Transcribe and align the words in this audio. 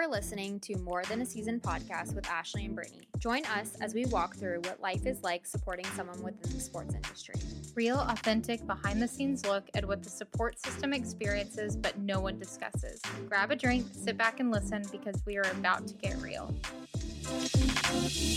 are 0.00 0.08
listening 0.08 0.58
to 0.60 0.78
More 0.78 1.02
Than 1.04 1.20
a 1.20 1.26
Season 1.26 1.60
podcast 1.60 2.14
with 2.14 2.26
Ashley 2.26 2.64
and 2.64 2.74
Brittany. 2.74 3.06
Join 3.18 3.44
us 3.44 3.76
as 3.82 3.92
we 3.92 4.06
walk 4.06 4.34
through 4.34 4.60
what 4.60 4.80
life 4.80 5.04
is 5.04 5.22
like 5.22 5.46
supporting 5.46 5.84
someone 5.94 6.22
within 6.22 6.54
the 6.54 6.60
sports 6.60 6.94
industry. 6.94 7.34
Real, 7.74 7.98
authentic, 7.98 8.66
behind 8.66 9.02
the 9.02 9.06
scenes 9.06 9.44
look 9.44 9.68
at 9.74 9.86
what 9.86 10.02
the 10.02 10.08
support 10.08 10.58
system 10.58 10.94
experiences, 10.94 11.76
but 11.76 11.98
no 11.98 12.18
one 12.18 12.38
discusses. 12.38 13.02
Grab 13.28 13.50
a 13.50 13.56
drink, 13.56 13.88
sit 13.92 14.16
back, 14.16 14.40
and 14.40 14.50
listen 14.50 14.86
because 14.90 15.22
we 15.26 15.36
are 15.36 15.50
about 15.50 15.86
to 15.88 15.92
get 15.96 16.16
real. 16.16 16.54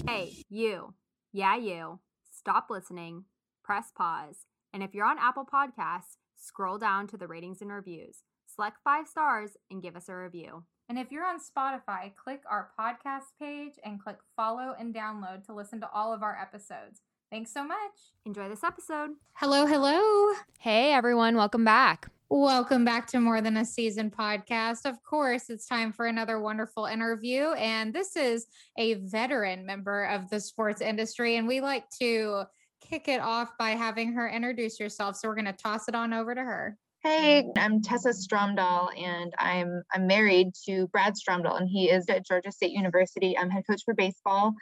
Hey, 0.06 0.34
you. 0.50 0.94
Yeah, 1.32 1.56
you. 1.56 2.00
Stop 2.30 2.68
listening, 2.70 3.24
press 3.64 3.90
pause, 3.96 4.48
and 4.74 4.84
if 4.84 4.94
you're 4.94 5.06
on 5.06 5.18
Apple 5.18 5.46
Podcasts, 5.46 6.18
scroll 6.36 6.78
down 6.78 7.08
to 7.08 7.16
the 7.16 7.28
ratings 7.28 7.62
and 7.62 7.72
reviews. 7.72 8.24
Select 8.54 8.80
five 8.84 9.08
stars 9.08 9.52
and 9.72 9.82
give 9.82 9.96
us 9.96 10.10
a 10.10 10.16
review. 10.16 10.66
And 10.90 11.00
if 11.00 11.12
you're 11.12 11.26
on 11.26 11.40
Spotify, 11.40 12.14
click 12.16 12.42
our 12.50 12.72
podcast 12.78 13.32
page 13.40 13.74
and 13.86 14.04
click 14.04 14.18
follow 14.36 14.76
and 14.78 14.94
download 14.94 15.46
to 15.46 15.54
listen 15.54 15.80
to 15.80 15.90
all 15.94 16.14
of 16.14 16.24
our 16.24 16.38
episodes. 16.40 17.02
Thanks 17.32 17.54
so 17.54 17.64
much. 17.64 17.78
Enjoy 18.26 18.50
this 18.50 18.64
episode. 18.64 19.12
Hello, 19.34 19.66
hello. 19.66 20.34
Hey, 20.60 20.94
everyone. 20.94 21.36
Welcome 21.36 21.64
back. 21.64 22.12
Welcome 22.30 22.84
back 22.84 23.08
to 23.08 23.20
More 23.20 23.42
Than 23.42 23.58
a 23.58 23.66
Season 23.66 24.12
podcast. 24.12 24.86
Of 24.86 25.02
course, 25.04 25.50
it's 25.50 25.68
time 25.68 25.94
for 25.94 26.08
another 26.08 26.40
wonderful 26.40 26.86
interview. 26.86 27.52
And 27.54 27.94
this 27.94 28.16
is 28.16 28.48
a 28.78 28.96
veteran 28.96 29.66
member 29.66 30.04
of 30.06 30.30
the 30.30 30.40
sports 30.40 30.82
industry. 30.82 31.38
And 31.38 31.48
we 31.48 31.62
like 31.62 31.90
to 32.02 32.44
kick 32.82 33.08
it 33.08 33.22
off 33.22 33.58
by 33.58 33.72
having 33.72 34.14
her 34.14 34.28
introduce 34.28 34.78
herself. 34.78 35.16
So 35.16 35.28
we're 35.30 35.36
going 35.36 35.46
to 35.46 35.54
toss 35.54 35.88
it 35.88 35.96
on 35.96 36.14
over 36.14 36.36
to 36.36 36.42
her. 36.42 36.78
Hey, 37.04 37.44
I'm 37.58 37.82
Tessa 37.82 38.12
Stromdahl, 38.12 38.88
and 38.98 39.34
I'm 39.38 39.84
I'm 39.92 40.08
married 40.08 40.54
to 40.66 40.88
Brad 40.88 41.16
Stromdahl, 41.16 41.60
and 41.60 41.68
he 41.68 41.90
is 41.90 42.08
at 42.08 42.26
Georgia 42.26 42.50
State 42.50 42.72
University. 42.72 43.38
I'm 43.38 43.50
head 43.50 43.66
coach 43.70 43.82
for 43.84 43.94
baseball. 43.94 44.54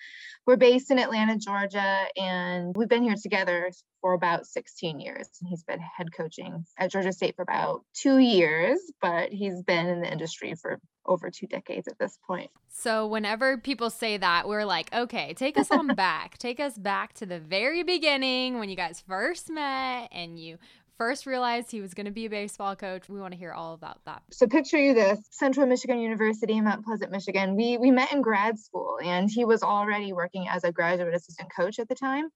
We're 0.48 0.58
based 0.58 0.90
in 0.90 0.98
Atlanta, 0.98 1.38
Georgia, 1.38 2.00
and 2.18 2.76
we've 2.76 2.90
been 2.90 3.04
here 3.04 3.14
together 3.22 3.72
for 4.02 4.14
about 4.14 4.48
16 4.48 5.00
years. 5.00 5.30
And 5.40 5.50
he's 5.50 5.64
been 5.64 5.80
head 5.80 6.08
coaching 6.12 6.66
at 6.80 6.92
Georgia 6.92 7.14
State 7.14 7.36
for 7.36 7.44
about 7.44 7.84
two 7.94 8.18
years, 8.18 8.80
but 9.02 9.32
he's 9.32 9.62
been 9.62 9.86
in 9.86 10.02
the 10.02 10.12
industry 10.12 10.56
for 10.56 10.80
over 11.06 11.30
two 11.30 11.48
decades 11.48 11.88
at 11.88 11.98
this 12.00 12.18
point. 12.28 12.50
So 12.70 13.08
whenever 13.08 13.58
people 13.58 13.90
say 13.90 14.18
that, 14.18 14.48
we're 14.48 14.66
like, 14.66 14.94
okay, 14.94 15.34
take 15.34 15.58
us 15.58 15.72
on 15.72 15.88
back. 15.96 16.38
Take 16.38 16.60
us 16.60 16.78
back 16.78 17.14
to 17.14 17.26
the 17.26 17.40
very 17.40 17.84
beginning 17.84 18.60
when 18.60 18.70
you 18.70 18.76
guys 18.76 19.04
first 19.08 19.50
met 19.50 20.10
and 20.12 20.40
you 20.40 20.58
first 21.02 21.26
realized 21.26 21.72
he 21.72 21.82
was 21.82 21.96
going 21.96 22.06
to 22.06 22.12
be 22.12 22.28
a 22.28 22.30
baseball 22.30 22.76
coach. 22.76 23.10
We 23.10 23.20
want 23.20 23.34
to 23.34 23.38
hear 23.40 23.54
all 23.54 23.74
about 23.74 24.06
that. 24.06 24.22
So 24.32 24.46
picture 24.46 24.78
you 24.78 24.94
this 24.94 25.18
Central 25.32 25.66
Michigan 25.66 25.98
University 25.98 26.54
in 26.54 26.64
Mount 26.64 26.86
Pleasant, 26.86 27.12
Michigan. 27.12 27.56
We 27.56 27.80
we 27.80 27.90
met 27.90 28.14
in 28.14 28.22
grad 28.22 28.60
school 28.60 29.00
and 29.04 29.28
he 29.28 29.44
was 29.44 29.64
already 29.64 30.14
working 30.14 30.48
as 30.48 30.64
a 30.64 30.72
graduate 30.72 31.16
assistant 31.16 31.50
coach 31.58 31.80
at 31.80 31.90
the 31.90 31.96
time. 31.96 32.30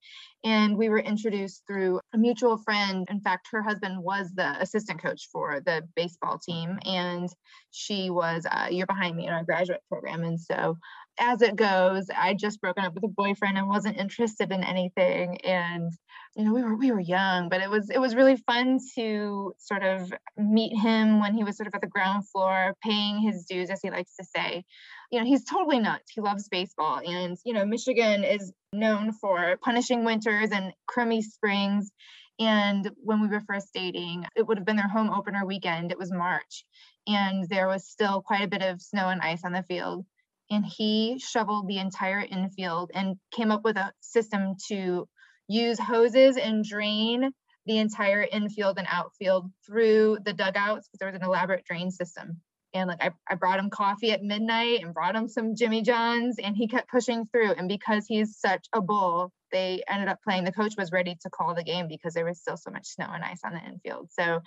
And 0.43 0.77
we 0.77 0.89
were 0.89 0.97
introduced 0.97 1.61
through 1.67 1.99
a 2.15 2.17
mutual 2.17 2.57
friend. 2.57 3.05
In 3.07 3.21
fact, 3.21 3.49
her 3.51 3.61
husband 3.61 4.01
was 4.01 4.31
the 4.33 4.59
assistant 4.59 4.99
coach 4.99 5.29
for 5.31 5.61
the 5.63 5.83
baseball 5.95 6.39
team 6.39 6.79
and 6.83 7.29
she 7.69 8.09
was 8.09 8.47
a 8.51 8.73
year 8.73 8.87
behind 8.87 9.15
me 9.15 9.27
in 9.27 9.33
our 9.33 9.43
graduate 9.43 9.83
program. 9.89 10.23
And 10.23 10.41
so 10.41 10.79
as 11.17 11.41
it 11.41 11.55
goes, 11.55 12.09
I 12.15 12.33
just 12.33 12.61
broken 12.61 12.83
up 12.83 12.93
with 12.93 13.03
a 13.03 13.07
boyfriend 13.09 13.57
and 13.57 13.67
wasn't 13.67 13.97
interested 13.97 14.51
in 14.51 14.63
anything. 14.63 15.37
And 15.41 15.91
you 16.35 16.43
know, 16.43 16.53
we 16.53 16.63
were 16.63 16.75
we 16.75 16.91
were 16.91 16.99
young, 16.99 17.47
but 17.47 17.61
it 17.61 17.69
was 17.69 17.89
it 17.89 17.99
was 17.99 18.15
really 18.15 18.35
fun 18.35 18.79
to 18.95 19.53
sort 19.57 19.83
of 19.83 20.11
meet 20.37 20.77
him 20.77 21.21
when 21.21 21.33
he 21.33 21.43
was 21.43 21.55
sort 21.55 21.67
of 21.67 21.75
at 21.75 21.81
the 21.81 21.87
ground 21.87 22.27
floor, 22.29 22.75
paying 22.83 23.19
his 23.19 23.45
dues, 23.45 23.69
as 23.69 23.81
he 23.81 23.89
likes 23.89 24.15
to 24.17 24.25
say. 24.25 24.65
You 25.11 25.19
know, 25.19 25.25
he's 25.25 25.45
totally 25.45 25.79
nuts. 25.79 26.11
He 26.13 26.21
loves 26.21 26.49
baseball, 26.49 26.99
and 27.05 27.37
you 27.45 27.53
know, 27.53 27.65
Michigan 27.65 28.23
is 28.23 28.51
known 28.73 29.13
for 29.13 29.57
punishing 29.63 30.03
winters 30.03 30.51
and 30.51 30.73
crummy 30.87 31.21
springs. 31.21 31.89
And 32.37 32.91
when 32.97 33.21
we 33.21 33.29
were 33.29 33.43
first 33.47 33.69
dating, 33.73 34.25
it 34.35 34.45
would 34.45 34.57
have 34.57 34.65
been 34.65 34.75
their 34.75 34.89
home 34.89 35.09
opener 35.09 35.45
weekend. 35.45 35.93
It 35.93 35.97
was 35.97 36.11
March, 36.11 36.65
and 37.07 37.47
there 37.47 37.67
was 37.67 37.87
still 37.87 38.21
quite 38.21 38.43
a 38.43 38.49
bit 38.49 38.61
of 38.61 38.81
snow 38.81 39.07
and 39.07 39.21
ice 39.21 39.45
on 39.45 39.53
the 39.53 39.63
field 39.63 40.05
and 40.49 40.65
he 40.65 41.19
shoveled 41.19 41.67
the 41.67 41.79
entire 41.79 42.19
infield 42.19 42.91
and 42.93 43.17
came 43.31 43.51
up 43.51 43.63
with 43.63 43.77
a 43.77 43.91
system 43.99 44.55
to 44.67 45.07
use 45.47 45.79
hoses 45.79 46.37
and 46.37 46.63
drain 46.63 47.31
the 47.65 47.77
entire 47.77 48.21
infield 48.31 48.77
and 48.77 48.87
outfield 48.89 49.51
through 49.65 50.19
the 50.23 50.33
dugouts 50.33 50.87
because 50.87 50.99
there 50.99 51.11
was 51.11 51.15
an 51.15 51.25
elaborate 51.25 51.65
drain 51.65 51.89
system. 51.89 52.41
And 52.73 52.89
like 52.89 53.01
I, 53.01 53.11
I 53.29 53.35
brought 53.35 53.59
him 53.59 53.69
coffee 53.69 54.11
at 54.11 54.21
midnight 54.21 54.83
and 54.83 54.93
brought 54.93 55.15
him 55.15 55.27
some 55.29 55.55
Jimmy 55.55 55.81
John's 55.81 56.37
and 56.37 56.55
he 56.55 56.67
kept 56.67 56.89
pushing 56.89 57.25
through. 57.25 57.53
And 57.53 57.67
because 57.67 58.05
he's 58.05 58.37
such 58.37 58.67
a 58.73 58.81
bull, 58.81 59.31
they 59.51 59.81
ended 59.87 60.09
up 60.09 60.19
playing. 60.23 60.43
The 60.43 60.51
coach 60.51 60.73
was 60.77 60.91
ready 60.91 61.17
to 61.21 61.29
call 61.29 61.55
the 61.55 61.63
game 61.63 61.87
because 61.87 62.13
there 62.13 62.25
was 62.25 62.39
still 62.39 62.57
so 62.57 62.71
much 62.71 62.87
snow 62.87 63.07
and 63.09 63.23
ice 63.23 63.39
on 63.45 63.53
the 63.53 63.65
infield. 63.65 64.09
So 64.11 64.41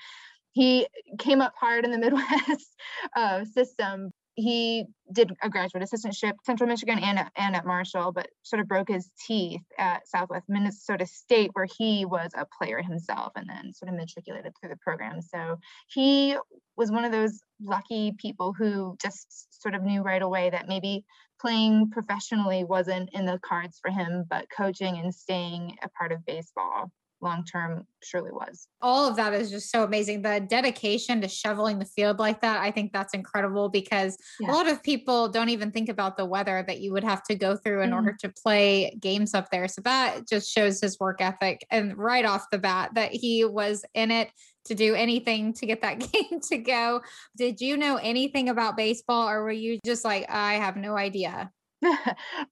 he 0.53 0.87
came 1.19 1.41
up 1.41 1.55
hard 1.59 1.85
in 1.85 1.91
the 1.91 1.99
Midwest 1.99 2.77
uh, 3.17 3.45
system, 3.47 4.11
he 4.39 4.87
did 5.13 5.33
a 5.43 5.49
graduate 5.49 5.83
assistantship 5.83 6.35
central 6.45 6.69
michigan 6.69 6.99
and, 6.99 7.19
and 7.37 7.57
at 7.57 7.67
marshall 7.67 8.13
but 8.13 8.29
sort 8.43 8.61
of 8.61 8.69
broke 8.69 8.89
his 8.89 9.11
teeth 9.27 9.61
at 9.79 10.07
southwest 10.07 10.45
minnesota 10.49 11.07
state 11.07 11.51
where 11.55 11.67
he 11.79 12.05
was 12.05 12.31
a 12.37 12.47
player 12.59 12.81
himself 12.81 13.33
and 13.37 13.49
then 13.49 13.73
sort 13.73 13.91
of 13.91 13.97
matriculated 13.97 14.53
through 14.59 14.71
the 14.71 14.77
program. 14.77 15.21
So 15.21 15.59
he 15.89 16.37
was 16.77 16.91
one 16.91 17.05
of 17.05 17.13
those 17.13 17.41
lucky 17.61 18.13
people 18.19 18.53
who 18.57 18.97
just 19.03 19.61
sort 19.63 19.75
of 19.75 19.83
knew 19.83 20.03
right 20.03 20.23
away 20.23 20.51
that 20.51 20.69
maybe 20.69 21.05
playing 21.41 21.91
professionally 21.91 22.65
wasn't 22.65 23.11
in 23.13 23.27
the 23.27 23.39
cards 23.43 23.79
for 23.81 23.91
him 23.91 24.25
but 24.29 24.47
coaching 24.57 24.99
and 24.99 25.15
staying 25.15 25.77
a 25.83 25.89
part 25.89 26.13
of 26.13 26.25
baseball 26.25 26.91
long 27.21 27.45
term 27.45 27.87
surely 28.03 28.31
was. 28.31 28.69
All 28.81 29.09
of 29.09 29.17
that 29.17 29.33
is 29.33 29.51
just 29.51 29.71
so 29.71 29.83
amazing. 29.85 30.23
The 30.23 30.45
dedication 30.49 31.21
to 31.21 31.29
shoveling 31.29 31.79
the 31.79 31.85
field 31.85 32.19
like 32.19 32.41
that, 32.41 32.61
I 32.61 32.71
think 32.71 32.93
that's 32.93 33.15
incredible 33.15 33.69
because 33.69 34.17
yeah. 34.41 34.51
a 34.51 34.53
lot 34.53 34.69
of 34.69 34.83
people 34.83 35.29
don't 35.29 35.49
even 35.49 35.71
think 35.71 35.89
about 35.89 36.17
the 36.17 36.25
weather 36.25 36.65
that 36.67 36.81
you 36.81 36.93
would 36.93 37.05
have 37.05 37.23
to 37.25 37.35
go 37.35 37.57
through 37.57 37.83
in 37.83 37.91
mm 37.91 37.99
order 37.99 38.17
to 38.21 38.29
play 38.29 38.97
games 39.01 39.35
up 39.35 39.51
there. 39.51 39.67
So 39.67 39.81
that 39.83 40.29
just 40.29 40.53
shows 40.53 40.81
his 40.81 41.01
work 41.01 41.21
ethic. 41.21 41.67
And 41.69 41.99
right 41.99 42.25
off 42.25 42.47
the 42.53 42.59
bat, 42.59 42.91
that 42.95 43.11
he 43.11 43.45
was 43.45 43.85
in 43.93 44.13
it 44.13 44.31
to 44.67 44.75
do 44.77 44.95
anything 44.95 45.53
to 45.55 45.67
get 45.67 45.83
that 45.83 45.99
game 46.13 46.41
to 46.41 46.59
go. 46.59 47.01
Did 47.37 47.61
you 47.61 47.77
know 47.77 47.97
anything 47.97 48.51
about 48.51 48.77
baseball 48.77 49.29
or 49.29 49.43
were 49.43 49.51
you 49.51 49.81
just 49.85 50.05
like, 50.05 50.31
I 50.31 50.55
have 50.55 50.77
no 50.77 50.97
idea? 50.97 51.51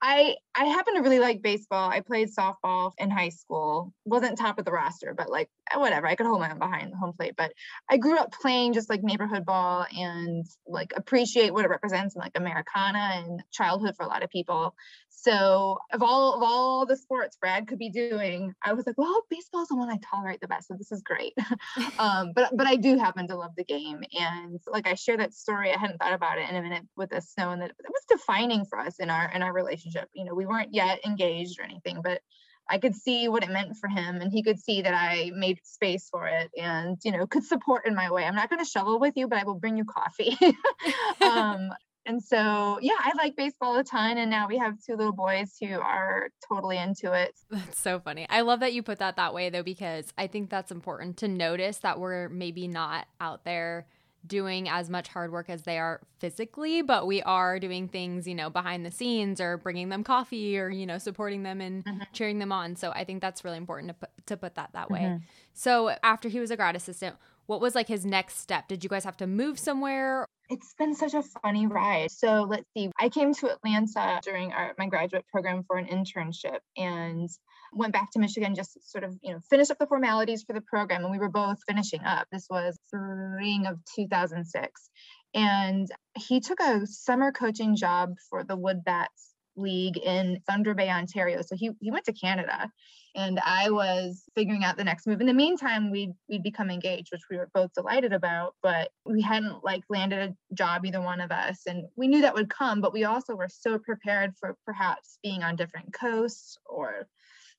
I 0.02 0.36
I 0.54 0.64
happen 0.64 0.94
to 0.94 1.00
really 1.02 1.18
like 1.18 1.42
baseball. 1.42 1.90
I 1.90 2.00
played 2.00 2.28
softball 2.28 2.92
in 2.98 3.10
high 3.10 3.30
school. 3.30 3.92
wasn't 4.04 4.38
top 4.38 4.58
of 4.58 4.64
the 4.64 4.72
roster, 4.72 5.14
but 5.14 5.30
like 5.30 5.48
whatever. 5.74 6.06
I 6.06 6.14
could 6.14 6.26
hold 6.26 6.40
my 6.40 6.50
own 6.50 6.58
behind 6.58 6.92
the 6.92 6.96
home 6.96 7.12
plate. 7.12 7.34
But 7.36 7.52
I 7.90 7.96
grew 7.96 8.18
up 8.18 8.32
playing 8.32 8.72
just 8.72 8.88
like 8.88 9.02
neighborhood 9.02 9.44
ball 9.44 9.86
and 9.96 10.46
like 10.66 10.92
appreciate 10.96 11.52
what 11.52 11.64
it 11.64 11.68
represents 11.68 12.14
in 12.14 12.20
like 12.20 12.32
Americana 12.34 13.10
and 13.14 13.42
childhood 13.52 13.96
for 13.96 14.04
a 14.04 14.08
lot 14.08 14.22
of 14.22 14.30
people. 14.30 14.74
So 15.10 15.78
of 15.92 16.02
all 16.02 16.34
of 16.34 16.42
all 16.42 16.86
the 16.86 16.96
sports 16.96 17.36
Brad 17.40 17.66
could 17.66 17.78
be 17.78 17.90
doing, 17.90 18.54
I 18.62 18.74
was 18.74 18.86
like, 18.86 18.98
well, 18.98 19.22
baseball 19.28 19.62
is 19.62 19.68
the 19.68 19.76
one 19.76 19.90
I 19.90 19.98
tolerate 20.08 20.40
the 20.40 20.46
best. 20.46 20.68
So 20.68 20.74
this 20.74 20.92
is 20.92 21.02
great. 21.02 21.32
um, 21.98 22.32
but 22.34 22.56
but 22.56 22.66
I 22.66 22.76
do 22.76 22.96
happen 22.98 23.26
to 23.28 23.36
love 23.36 23.52
the 23.56 23.64
game. 23.64 24.04
And 24.12 24.60
like 24.66 24.86
I 24.86 24.94
share 24.94 25.16
that 25.16 25.34
story. 25.34 25.72
I 25.72 25.78
hadn't 25.78 25.98
thought 25.98 26.12
about 26.12 26.38
it 26.38 26.48
in 26.48 26.56
a 26.56 26.62
minute 26.62 26.84
with 26.96 27.10
snow 27.24 27.50
and 27.50 27.62
that 27.62 27.70
it 27.70 27.76
was 27.88 28.04
defining 28.08 28.64
for 28.66 28.78
us 28.78 29.00
in 29.00 29.10
our 29.10 29.30
in 29.32 29.42
our 29.42 29.52
relationship. 29.52 30.08
You 30.14 30.24
know, 30.24 30.34
we 30.34 30.46
weren't 30.46 30.74
yet 30.74 31.00
engaged 31.04 31.58
or 31.58 31.64
anything, 31.64 32.02
but 32.02 32.20
I 32.68 32.78
could 32.78 32.94
see 32.94 33.28
what 33.28 33.44
it 33.44 33.50
meant 33.50 33.76
for 33.76 33.88
him 33.88 34.20
and 34.20 34.32
he 34.32 34.42
could 34.42 34.58
see 34.58 34.82
that 34.82 34.94
I 34.94 35.30
made 35.34 35.60
space 35.64 36.08
for 36.10 36.26
it 36.26 36.50
and 36.56 36.98
you 37.04 37.12
know 37.12 37.26
could 37.26 37.44
support 37.44 37.86
in 37.86 37.94
my 37.94 38.10
way. 38.10 38.24
I'm 38.24 38.34
not 38.34 38.50
going 38.50 38.64
to 38.64 38.68
shovel 38.70 38.98
with 38.98 39.16
you, 39.16 39.28
but 39.28 39.38
I 39.38 39.44
will 39.44 39.54
bring 39.54 39.76
you 39.76 39.84
coffee. 39.84 40.36
um, 41.20 41.70
and 42.06 42.22
so 42.22 42.78
yeah, 42.80 42.94
I 42.98 43.12
like 43.16 43.36
baseball 43.36 43.76
a 43.76 43.84
ton 43.84 44.18
and 44.18 44.30
now 44.30 44.48
we 44.48 44.58
have 44.58 44.74
two 44.84 44.96
little 44.96 45.12
boys 45.12 45.56
who 45.60 45.78
are 45.78 46.28
totally 46.48 46.78
into 46.78 47.12
it. 47.12 47.34
That's 47.50 47.80
so 47.80 48.00
funny. 48.00 48.26
I 48.28 48.40
love 48.42 48.60
that 48.60 48.72
you 48.72 48.82
put 48.82 48.98
that 48.98 49.16
that 49.16 49.34
way 49.34 49.50
though 49.50 49.62
because 49.62 50.12
I 50.16 50.26
think 50.26 50.50
that's 50.50 50.72
important 50.72 51.18
to 51.18 51.28
notice 51.28 51.78
that 51.78 52.00
we're 52.00 52.28
maybe 52.28 52.68
not 52.68 53.06
out 53.20 53.44
there 53.44 53.86
doing 54.26 54.68
as 54.68 54.90
much 54.90 55.08
hard 55.08 55.32
work 55.32 55.48
as 55.48 55.62
they 55.62 55.78
are 55.78 56.00
physically, 56.18 56.82
but 56.82 57.06
we 57.06 57.22
are 57.22 57.58
doing 57.58 57.88
things, 57.88 58.26
you 58.26 58.34
know, 58.34 58.50
behind 58.50 58.84
the 58.84 58.90
scenes 58.90 59.40
or 59.40 59.56
bringing 59.56 59.88
them 59.88 60.02
coffee 60.02 60.58
or, 60.58 60.68
you 60.68 60.86
know, 60.86 60.98
supporting 60.98 61.42
them 61.42 61.60
and 61.60 61.84
mm-hmm. 61.84 62.02
cheering 62.12 62.38
them 62.38 62.52
on. 62.52 62.76
So 62.76 62.90
I 62.90 63.04
think 63.04 63.20
that's 63.20 63.44
really 63.44 63.56
important 63.56 63.88
to 63.88 63.94
put, 63.94 64.26
to 64.26 64.36
put 64.36 64.54
that 64.56 64.70
that 64.72 64.90
way. 64.90 65.00
Mm-hmm. 65.00 65.24
So 65.54 65.94
after 66.02 66.28
he 66.28 66.40
was 66.40 66.50
a 66.50 66.56
grad 66.56 66.76
assistant, 66.76 67.16
what 67.46 67.60
was 67.60 67.74
like 67.74 67.88
his 67.88 68.04
next 68.04 68.38
step? 68.40 68.68
Did 68.68 68.82
you 68.82 68.90
guys 68.90 69.04
have 69.04 69.16
to 69.18 69.26
move 69.26 69.58
somewhere? 69.58 70.26
It's 70.48 70.74
been 70.78 70.94
such 70.94 71.14
a 71.14 71.22
funny 71.22 71.66
ride. 71.66 72.10
So 72.10 72.42
let's 72.42 72.66
see. 72.76 72.90
I 73.00 73.08
came 73.08 73.34
to 73.34 73.52
Atlanta 73.52 74.20
during 74.22 74.52
our, 74.52 74.74
my 74.78 74.86
graduate 74.86 75.24
program 75.32 75.64
for 75.66 75.76
an 75.76 75.86
internship 75.86 76.58
and 76.76 77.28
went 77.72 77.92
back 77.92 78.10
to 78.12 78.18
Michigan 78.18 78.54
just 78.54 78.78
sort 78.90 79.04
of, 79.04 79.16
you 79.22 79.32
know, 79.32 79.40
finish 79.50 79.70
up 79.70 79.78
the 79.78 79.86
formalities 79.86 80.44
for 80.44 80.52
the 80.52 80.60
program. 80.60 81.02
And 81.02 81.10
we 81.10 81.18
were 81.18 81.28
both 81.28 81.58
finishing 81.66 82.00
up. 82.04 82.28
This 82.30 82.46
was 82.48 82.78
spring 82.86 83.66
of 83.66 83.78
2006. 83.96 84.90
And 85.34 85.88
he 86.16 86.40
took 86.40 86.60
a 86.60 86.86
summer 86.86 87.32
coaching 87.32 87.76
job 87.76 88.14
for 88.30 88.44
the 88.44 88.56
Woodbats 88.56 89.34
League 89.56 89.96
in 89.98 90.40
Thunder 90.46 90.74
Bay, 90.74 90.90
Ontario. 90.90 91.42
So 91.42 91.56
he, 91.56 91.70
he 91.80 91.90
went 91.90 92.04
to 92.06 92.12
Canada 92.12 92.70
and 93.14 93.40
I 93.44 93.70
was 93.70 94.24
figuring 94.34 94.64
out 94.64 94.76
the 94.76 94.84
next 94.84 95.06
move. 95.06 95.20
In 95.20 95.26
the 95.26 95.32
meantime, 95.32 95.90
we'd, 95.90 96.12
we'd 96.28 96.42
become 96.42 96.70
engaged, 96.70 97.08
which 97.12 97.22
we 97.30 97.38
were 97.38 97.48
both 97.54 97.72
delighted 97.74 98.12
about, 98.12 98.54
but 98.62 98.90
we 99.04 99.22
hadn't 99.22 99.64
like 99.64 99.84
landed 99.88 100.18
a 100.18 100.54
job, 100.54 100.84
either 100.84 101.00
one 101.00 101.20
of 101.20 101.32
us. 101.32 101.62
And 101.66 101.86
we 101.96 102.08
knew 102.08 102.20
that 102.20 102.34
would 102.34 102.50
come, 102.50 102.80
but 102.80 102.92
we 102.92 103.04
also 103.04 103.34
were 103.34 103.48
so 103.48 103.78
prepared 103.78 104.34
for 104.38 104.56
perhaps 104.66 105.18
being 105.22 105.42
on 105.42 105.56
different 105.56 105.92
coasts 105.94 106.58
or 106.66 107.08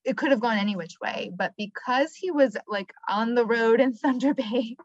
it 0.05 0.15
could 0.15 0.31
have 0.31 0.39
gone 0.39 0.57
any 0.57 0.75
which 0.75 0.95
way. 1.01 1.31
But 1.35 1.53
because 1.57 2.13
he 2.15 2.31
was 2.31 2.55
like 2.67 2.93
on 3.09 3.35
the 3.35 3.45
road 3.45 3.81
in 3.81 3.93
Thunder 3.95 4.33
Bay 4.33 4.77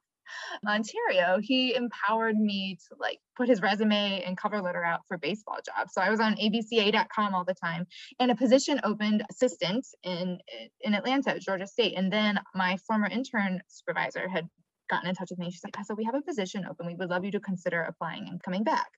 Ontario, 0.67 1.39
he 1.41 1.75
empowered 1.75 2.37
me 2.37 2.79
to 2.89 2.97
like 2.99 3.19
put 3.37 3.49
his 3.49 3.61
resume 3.61 4.23
and 4.27 4.37
cover 4.37 4.61
letter 4.61 4.85
out 4.85 5.01
for 5.09 5.19
baseball 5.19 5.59
jobs. 5.65 5.93
So 5.95 6.01
I 6.01 6.11
was 6.11 6.21
on 6.21 6.35
abca.com 6.37 7.35
all 7.35 7.45
the 7.45 7.55
time 7.55 7.87
and 8.21 8.31
a 8.31 8.37
position 8.37 8.81
opened 8.85 9.25
assistant 9.31 9.87
in 10.03 10.39
in 10.81 10.95
Atlanta, 10.95 11.39
Georgia 11.39 11.67
State. 11.67 11.95
And 11.97 12.13
then 12.13 12.41
my 12.55 12.77
former 12.87 13.07
intern 13.07 13.61
supervisor 13.69 14.29
had 14.29 14.49
gotten 14.89 15.09
in 15.09 15.15
touch 15.15 15.31
with 15.31 15.39
me. 15.39 15.51
She's 15.51 15.65
like, 15.65 15.77
so 15.85 15.95
we 15.95 16.05
have 16.05 16.15
a 16.15 16.23
position 16.23 16.67
open. 16.69 16.87
We 16.87 16.95
would 16.95 17.11
love 17.11 17.25
you 17.25 17.31
to 17.33 17.41
consider 17.41 17.83
applying 17.83 18.29
and 18.29 18.43
coming 18.43 18.65
back. 18.65 18.89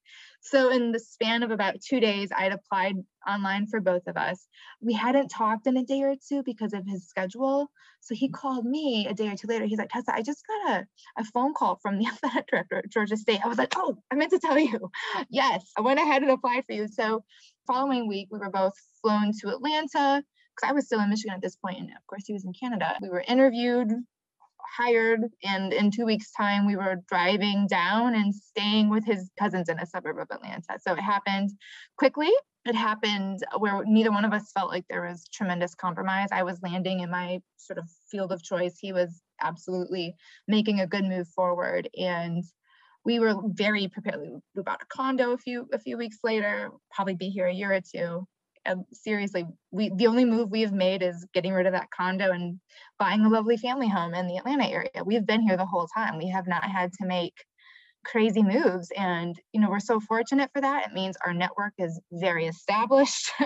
So 0.40 0.70
in 0.70 0.92
the 0.92 0.98
span 0.98 1.42
of 1.42 1.50
about 1.50 1.80
two 1.80 2.00
days, 2.00 2.30
I'd 2.36 2.52
applied 2.52 2.96
online 3.28 3.66
for 3.66 3.80
both 3.80 4.06
of 4.06 4.16
us. 4.16 4.46
We 4.80 4.92
hadn't 4.92 5.28
talked 5.28 5.66
in 5.66 5.76
a 5.76 5.84
day 5.84 6.02
or 6.02 6.14
two 6.28 6.42
because 6.42 6.72
of 6.72 6.84
his 6.86 7.06
schedule. 7.06 7.70
So 8.00 8.14
he 8.14 8.28
called 8.28 8.66
me 8.66 9.06
a 9.08 9.14
day 9.14 9.28
or 9.28 9.36
two 9.36 9.46
later. 9.46 9.64
He's 9.64 9.78
like, 9.78 9.90
Tessa, 9.90 10.14
I 10.14 10.22
just 10.22 10.44
got 10.46 10.76
a, 10.76 10.86
a 11.18 11.24
phone 11.24 11.54
call 11.54 11.78
from 11.82 11.98
the 11.98 12.06
athletic 12.12 12.48
director 12.48 12.78
at 12.78 12.90
Georgia 12.90 13.16
State. 13.16 13.40
I 13.44 13.48
was 13.48 13.58
like, 13.58 13.72
oh, 13.76 13.96
I 14.10 14.16
meant 14.16 14.30
to 14.32 14.38
tell 14.38 14.58
you. 14.58 14.90
yes, 15.30 15.64
I 15.76 15.80
went 15.80 16.00
ahead 16.00 16.22
and 16.22 16.30
applied 16.30 16.64
for 16.66 16.72
you. 16.72 16.88
So 16.88 17.24
following 17.66 18.08
week, 18.08 18.28
we 18.30 18.38
were 18.38 18.50
both 18.50 18.74
flown 19.00 19.32
to 19.40 19.48
Atlanta 19.48 20.22
because 20.54 20.70
I 20.70 20.72
was 20.72 20.86
still 20.86 21.00
in 21.00 21.10
Michigan 21.10 21.34
at 21.34 21.42
this 21.42 21.56
point, 21.56 21.78
and 21.78 21.90
of 21.90 22.06
course 22.06 22.24
he 22.26 22.32
was 22.32 22.44
in 22.44 22.52
Canada. 22.52 22.96
We 23.02 23.08
were 23.08 23.24
interviewed, 23.26 23.90
hired 24.76 25.20
and 25.42 25.72
in 25.72 25.90
two 25.90 26.04
weeks 26.04 26.30
time 26.32 26.66
we 26.66 26.76
were 26.76 26.96
driving 27.08 27.66
down 27.66 28.14
and 28.14 28.34
staying 28.34 28.90
with 28.90 29.04
his 29.04 29.30
cousins 29.38 29.68
in 29.68 29.78
a 29.78 29.86
suburb 29.86 30.18
of 30.18 30.28
atlanta. 30.30 30.78
So 30.80 30.92
it 30.92 31.00
happened 31.00 31.50
quickly. 31.96 32.30
It 32.64 32.74
happened 32.74 33.40
where 33.58 33.84
neither 33.84 34.10
one 34.10 34.24
of 34.24 34.32
us 34.32 34.50
felt 34.52 34.70
like 34.70 34.86
there 34.88 35.02
was 35.02 35.24
tremendous 35.32 35.74
compromise. 35.74 36.28
I 36.32 36.44
was 36.44 36.62
landing 36.62 37.00
in 37.00 37.10
my 37.10 37.40
sort 37.56 37.78
of 37.78 37.84
field 38.10 38.32
of 38.32 38.42
choice. 38.42 38.78
He 38.80 38.92
was 38.92 39.20
absolutely 39.42 40.14
making 40.48 40.80
a 40.80 40.86
good 40.86 41.04
move 41.04 41.28
forward 41.28 41.90
and 41.96 42.42
we 43.04 43.18
were 43.18 43.34
very 43.48 43.88
prepared. 43.88 44.20
We 44.54 44.62
bought 44.62 44.82
a 44.82 44.86
condo 44.86 45.32
a 45.32 45.38
few 45.38 45.68
a 45.72 45.78
few 45.78 45.98
weeks 45.98 46.18
later 46.24 46.70
probably 46.90 47.14
be 47.14 47.28
here 47.28 47.46
a 47.46 47.52
year 47.52 47.72
or 47.72 47.80
two 47.80 48.26
um, 48.66 48.84
seriously, 48.92 49.46
we 49.70 49.90
the 49.94 50.06
only 50.06 50.24
move 50.24 50.50
we 50.50 50.62
have 50.62 50.72
made 50.72 51.02
is 51.02 51.26
getting 51.34 51.52
rid 51.52 51.66
of 51.66 51.72
that 51.72 51.90
condo 51.90 52.30
and 52.30 52.60
buying 52.98 53.24
a 53.24 53.28
lovely 53.28 53.56
family 53.56 53.88
home 53.88 54.14
in 54.14 54.26
the 54.26 54.36
Atlanta 54.36 54.66
area. 54.66 54.90
We've 55.04 55.26
been 55.26 55.42
here 55.42 55.56
the 55.56 55.66
whole 55.66 55.88
time. 55.94 56.18
We 56.18 56.28
have 56.28 56.46
not 56.46 56.64
had 56.64 56.92
to 56.94 57.06
make 57.06 57.34
crazy 58.04 58.42
moves. 58.42 58.90
And 58.96 59.38
you 59.52 59.60
know 59.60 59.70
we're 59.70 59.80
so 59.80 60.00
fortunate 60.00 60.50
for 60.52 60.60
that. 60.60 60.86
It 60.86 60.94
means 60.94 61.16
our 61.24 61.34
network 61.34 61.72
is 61.78 62.00
very 62.12 62.46
established. 62.46 63.30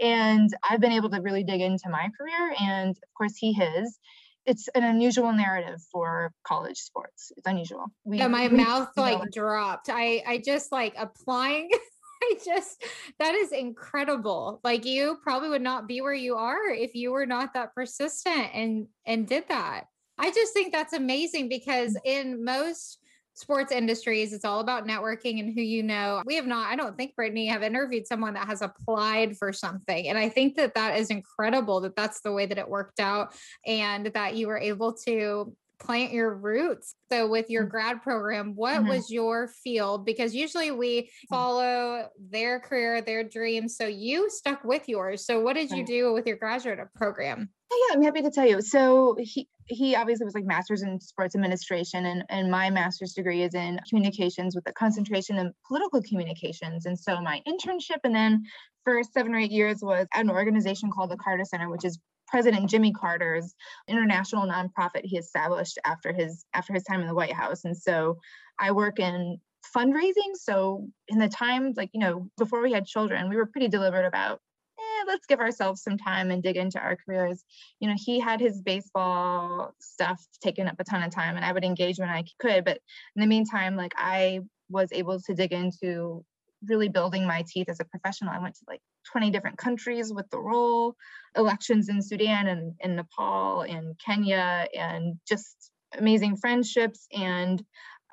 And 0.00 0.50
i've 0.68 0.80
been 0.80 0.92
able 0.92 1.10
to 1.10 1.20
really 1.20 1.44
dig 1.44 1.60
into 1.60 1.88
my 1.90 2.08
career 2.18 2.54
and 2.60 2.90
of 2.90 3.14
course 3.16 3.34
he 3.36 3.52
his. 3.52 3.98
It's 4.46 4.68
an 4.74 4.84
unusual 4.84 5.32
narrative 5.32 5.80
for 5.92 6.32
college 6.44 6.78
sports. 6.78 7.30
It's 7.36 7.46
unusual. 7.46 7.86
We, 8.04 8.18
yeah 8.18 8.28
my 8.28 8.48
we, 8.48 8.56
mouth 8.56 8.88
like 8.96 9.18
know. 9.18 9.26
dropped. 9.32 9.88
I 9.90 10.22
i 10.26 10.38
just 10.44 10.72
like 10.72 10.94
applying 10.98 11.70
I 12.22 12.34
just 12.44 12.84
that 13.18 13.34
is 13.34 13.52
incredible. 13.52 14.60
Like 14.62 14.84
you 14.84 15.18
probably 15.22 15.48
would 15.48 15.62
not 15.62 15.88
be 15.88 16.00
where 16.00 16.14
you 16.14 16.36
are 16.36 16.68
if 16.70 16.94
you 16.94 17.12
were 17.12 17.26
not 17.26 17.54
that 17.54 17.74
persistent 17.74 18.50
and 18.54 18.86
and 19.06 19.26
did 19.26 19.44
that. 19.48 19.84
I 20.18 20.30
just 20.30 20.52
think 20.52 20.72
that's 20.72 20.92
amazing 20.92 21.48
because 21.48 21.94
mm. 21.94 22.00
in 22.04 22.44
most 22.44 22.98
sports 23.34 23.72
industries 23.72 24.34
it's 24.34 24.44
all 24.44 24.60
about 24.60 24.86
networking 24.86 25.40
and 25.40 25.54
who 25.54 25.62
you 25.62 25.82
know. 25.82 26.22
We 26.26 26.34
have 26.34 26.46
not 26.46 26.70
I 26.70 26.76
don't 26.76 26.96
think 26.96 27.16
Brittany 27.16 27.46
have 27.46 27.62
interviewed 27.62 28.06
someone 28.06 28.34
that 28.34 28.46
has 28.46 28.60
applied 28.60 29.38
for 29.38 29.52
something 29.52 30.08
and 30.08 30.18
I 30.18 30.28
think 30.28 30.56
that 30.56 30.74
that 30.74 30.98
is 30.98 31.08
incredible 31.08 31.80
that 31.80 31.96
that's 31.96 32.20
the 32.20 32.32
way 32.32 32.44
that 32.46 32.58
it 32.58 32.68
worked 32.68 33.00
out 33.00 33.34
and 33.66 34.06
that 34.06 34.36
you 34.36 34.48
were 34.48 34.58
able 34.58 34.92
to 35.06 35.56
plant 35.80 36.12
your 36.12 36.34
roots. 36.34 36.94
So, 37.10 37.26
with 37.26 37.50
your 37.50 37.66
mm. 37.66 37.70
grad 37.70 38.02
program, 38.02 38.52
what 38.54 38.80
mm-hmm. 38.80 38.88
was 38.88 39.10
your 39.10 39.48
field? 39.48 40.04
Because 40.04 40.34
usually 40.34 40.70
we 40.70 41.02
mm. 41.02 41.08
follow 41.28 42.08
their 42.30 42.60
career, 42.60 43.00
their 43.00 43.24
dreams. 43.24 43.76
So, 43.76 43.86
you 43.86 44.30
stuck 44.30 44.62
with 44.64 44.88
yours. 44.88 45.26
So, 45.26 45.40
what 45.40 45.54
did 45.54 45.70
you 45.70 45.84
do 45.84 46.12
with 46.12 46.26
your 46.26 46.36
graduate 46.36 46.78
program? 46.94 47.48
Oh, 47.72 47.88
yeah, 47.88 47.96
I'm 47.96 48.02
happy 48.02 48.22
to 48.22 48.30
tell 48.30 48.46
you. 48.46 48.60
So, 48.60 49.16
he 49.18 49.48
he 49.70 49.94
obviously 49.94 50.24
was 50.24 50.34
like 50.34 50.44
master's 50.44 50.82
in 50.82 51.00
sports 51.00 51.34
administration 51.34 52.06
and, 52.06 52.24
and 52.28 52.50
my 52.50 52.70
master's 52.70 53.12
degree 53.12 53.42
is 53.42 53.54
in 53.54 53.78
communications 53.88 54.54
with 54.54 54.68
a 54.68 54.72
concentration 54.72 55.38
in 55.38 55.52
political 55.66 56.02
communications 56.02 56.86
and 56.86 56.98
so 56.98 57.20
my 57.20 57.40
internship 57.46 57.98
and 58.04 58.14
then 58.14 58.42
for 58.82 59.00
seven 59.14 59.32
or 59.32 59.38
eight 59.38 59.52
years 59.52 59.78
was 59.80 60.06
at 60.12 60.24
an 60.24 60.30
organization 60.30 60.90
called 60.90 61.10
the 61.10 61.16
carter 61.16 61.44
center 61.44 61.70
which 61.70 61.84
is 61.84 61.98
President 62.30 62.70
Jimmy 62.70 62.92
Carter's 62.92 63.54
international 63.88 64.46
nonprofit 64.46 65.04
he 65.04 65.18
established 65.18 65.78
after 65.84 66.12
his 66.12 66.44
after 66.54 66.72
his 66.72 66.84
time 66.84 67.00
in 67.00 67.06
the 67.06 67.14
White 67.14 67.32
House. 67.32 67.64
And 67.64 67.76
so 67.76 68.18
I 68.58 68.72
work 68.72 68.98
in 68.98 69.38
fundraising. 69.76 70.34
So 70.34 70.88
in 71.08 71.18
the 71.18 71.28
time, 71.28 71.74
like, 71.76 71.90
you 71.92 72.00
know, 72.00 72.28
before 72.38 72.62
we 72.62 72.72
had 72.72 72.86
children, 72.86 73.28
we 73.28 73.36
were 73.36 73.46
pretty 73.46 73.68
deliberate 73.68 74.06
about 74.06 74.40
eh, 74.78 75.04
let's 75.06 75.26
give 75.26 75.40
ourselves 75.40 75.82
some 75.82 75.98
time 75.98 76.30
and 76.30 76.42
dig 76.42 76.56
into 76.56 76.78
our 76.78 76.96
careers. 76.96 77.42
You 77.80 77.88
know, 77.88 77.96
he 77.98 78.20
had 78.20 78.40
his 78.40 78.60
baseball 78.62 79.74
stuff 79.80 80.24
taken 80.42 80.68
up 80.68 80.76
a 80.78 80.84
ton 80.84 81.02
of 81.02 81.10
time 81.10 81.36
and 81.36 81.44
I 81.44 81.52
would 81.52 81.64
engage 81.64 81.98
when 81.98 82.08
I 82.08 82.24
could. 82.38 82.64
But 82.64 82.78
in 83.16 83.20
the 83.20 83.26
meantime, 83.26 83.76
like 83.76 83.92
I 83.96 84.40
was 84.68 84.88
able 84.92 85.20
to 85.20 85.34
dig 85.34 85.52
into 85.52 86.24
really 86.66 86.88
building 86.88 87.26
my 87.26 87.44
teeth 87.46 87.68
as 87.68 87.80
a 87.80 87.84
professional. 87.84 88.32
I 88.32 88.38
went 88.38 88.54
to 88.56 88.64
like 88.68 88.80
20 89.12 89.30
different 89.30 89.58
countries 89.58 90.12
with 90.12 90.28
the 90.30 90.38
role, 90.40 90.94
elections 91.36 91.88
in 91.88 92.02
Sudan 92.02 92.46
and 92.46 92.74
in 92.80 92.96
Nepal 92.96 93.62
and 93.62 93.98
Kenya, 94.04 94.66
and 94.74 95.18
just 95.28 95.70
amazing 95.96 96.36
friendships. 96.36 97.06
And 97.12 97.62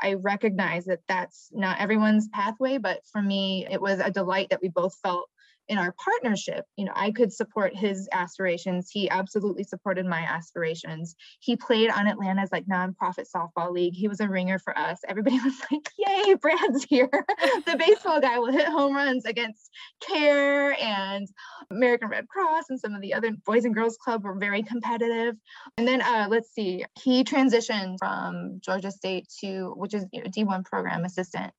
I 0.01 0.13
recognize 0.13 0.86
that 0.86 1.00
that's 1.08 1.50
not 1.51 1.80
everyone's 1.80 2.27
pathway, 2.30 2.77
but 2.77 3.01
for 3.12 3.22
me, 3.22 3.68
it 3.70 3.82
was 3.82 4.00
a 4.00 4.12
delight 4.12 4.50
that 4.51 4.62
we 4.62 4.70
both 4.70 4.96
felt 5.04 5.30
in 5.70 5.78
our 5.78 5.94
partnership, 5.94 6.66
you 6.78 6.86
know, 6.86 6.94
I 6.96 7.12
could 7.12 7.34
support 7.34 7.76
his 7.76 8.08
aspirations. 8.12 8.90
He 8.90 9.10
absolutely 9.10 9.64
supported 9.64 10.06
my 10.06 10.20
aspirations. 10.20 11.16
He 11.40 11.56
played 11.58 11.90
on 11.90 12.08
Atlanta's 12.08 12.52
like 12.52 12.66
nonprofit 12.66 13.28
softball 13.34 13.72
league. 13.72 13.94
He 13.94 14.08
was 14.08 14.20
a 14.20 14.30
ringer 14.30 14.60
for 14.60 14.78
us. 14.78 15.00
Everybody 15.08 15.40
was 15.44 15.54
like, 15.72 15.90
"Yay, 15.98 16.36
Brad's 16.36 16.84
here!" 16.86 17.10
the 17.66 17.76
baseball 17.78 18.22
guy 18.22 18.40
will 18.40 18.52
hit 18.52 18.68
home 18.68 18.96
runs 18.96 19.26
against 19.26 19.70
CARE 20.02 20.76
and 20.82 21.28
American 21.72 22.10
Red 22.10 22.28
Cross 22.28 22.66
and 22.70 22.80
some 22.80 22.94
of 22.94 23.02
the 23.02 23.14
other 23.14 23.32
Boys 23.46 23.66
and 23.66 23.76
Girls 23.76 23.98
Club 23.98 24.24
were 24.24 24.36
very 24.36 24.64
competitive. 24.64 25.36
And 25.78 25.88
then 25.88 26.02
uh, 26.02 26.28
let's 26.30 26.54
see, 26.54 26.86
he 27.02 27.24
transitioned 27.24 27.98
from 28.00 28.60
Georgia 28.64 28.92
State 28.92 29.28
to 29.42 29.74
which 29.76 29.94
is 29.94 30.06
you 30.12 30.24
know, 30.24 30.30
D1 30.30 30.66
program 30.66 31.04
assistant 31.04 31.54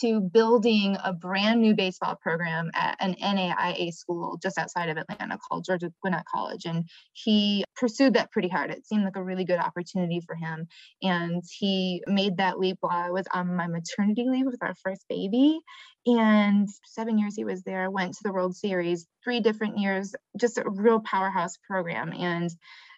to 0.00 0.20
building 0.20 0.96
a 1.02 1.12
brand 1.12 1.60
new 1.60 1.74
baseball 1.74 2.16
program 2.20 2.70
at 2.74 2.96
an 3.00 3.14
NAIA 3.14 3.92
school 3.92 4.38
just 4.42 4.58
outside 4.58 4.88
of 4.88 4.96
Atlanta 4.96 5.38
called 5.38 5.64
Georgia 5.64 5.92
Gwinnett 6.00 6.24
College. 6.32 6.64
And 6.64 6.84
he 7.12 7.64
pursued 7.76 8.14
that 8.14 8.30
pretty 8.30 8.48
hard. 8.48 8.70
It 8.70 8.86
seemed 8.86 9.04
like 9.04 9.16
a 9.16 9.24
really 9.24 9.44
good 9.44 9.58
opportunity 9.58 10.20
for 10.20 10.34
him. 10.34 10.68
And 11.02 11.42
he 11.58 12.02
made 12.06 12.38
that 12.38 12.58
leap 12.58 12.78
while 12.80 12.96
I 12.96 13.10
was 13.10 13.26
on 13.32 13.56
my 13.56 13.66
maternity 13.66 14.26
leave 14.28 14.46
with 14.46 14.62
our 14.62 14.74
first 14.82 15.04
baby. 15.08 15.58
And 16.06 16.68
seven 16.86 17.18
years 17.18 17.34
he 17.36 17.44
was 17.44 17.62
there, 17.62 17.90
went 17.90 18.14
to 18.14 18.20
the 18.24 18.32
World 18.32 18.56
Series, 18.56 19.06
three 19.24 19.40
different 19.40 19.78
years, 19.78 20.14
just 20.38 20.58
a 20.58 20.64
real 20.66 21.00
powerhouse 21.00 21.58
program. 21.68 22.12
And 22.12 22.50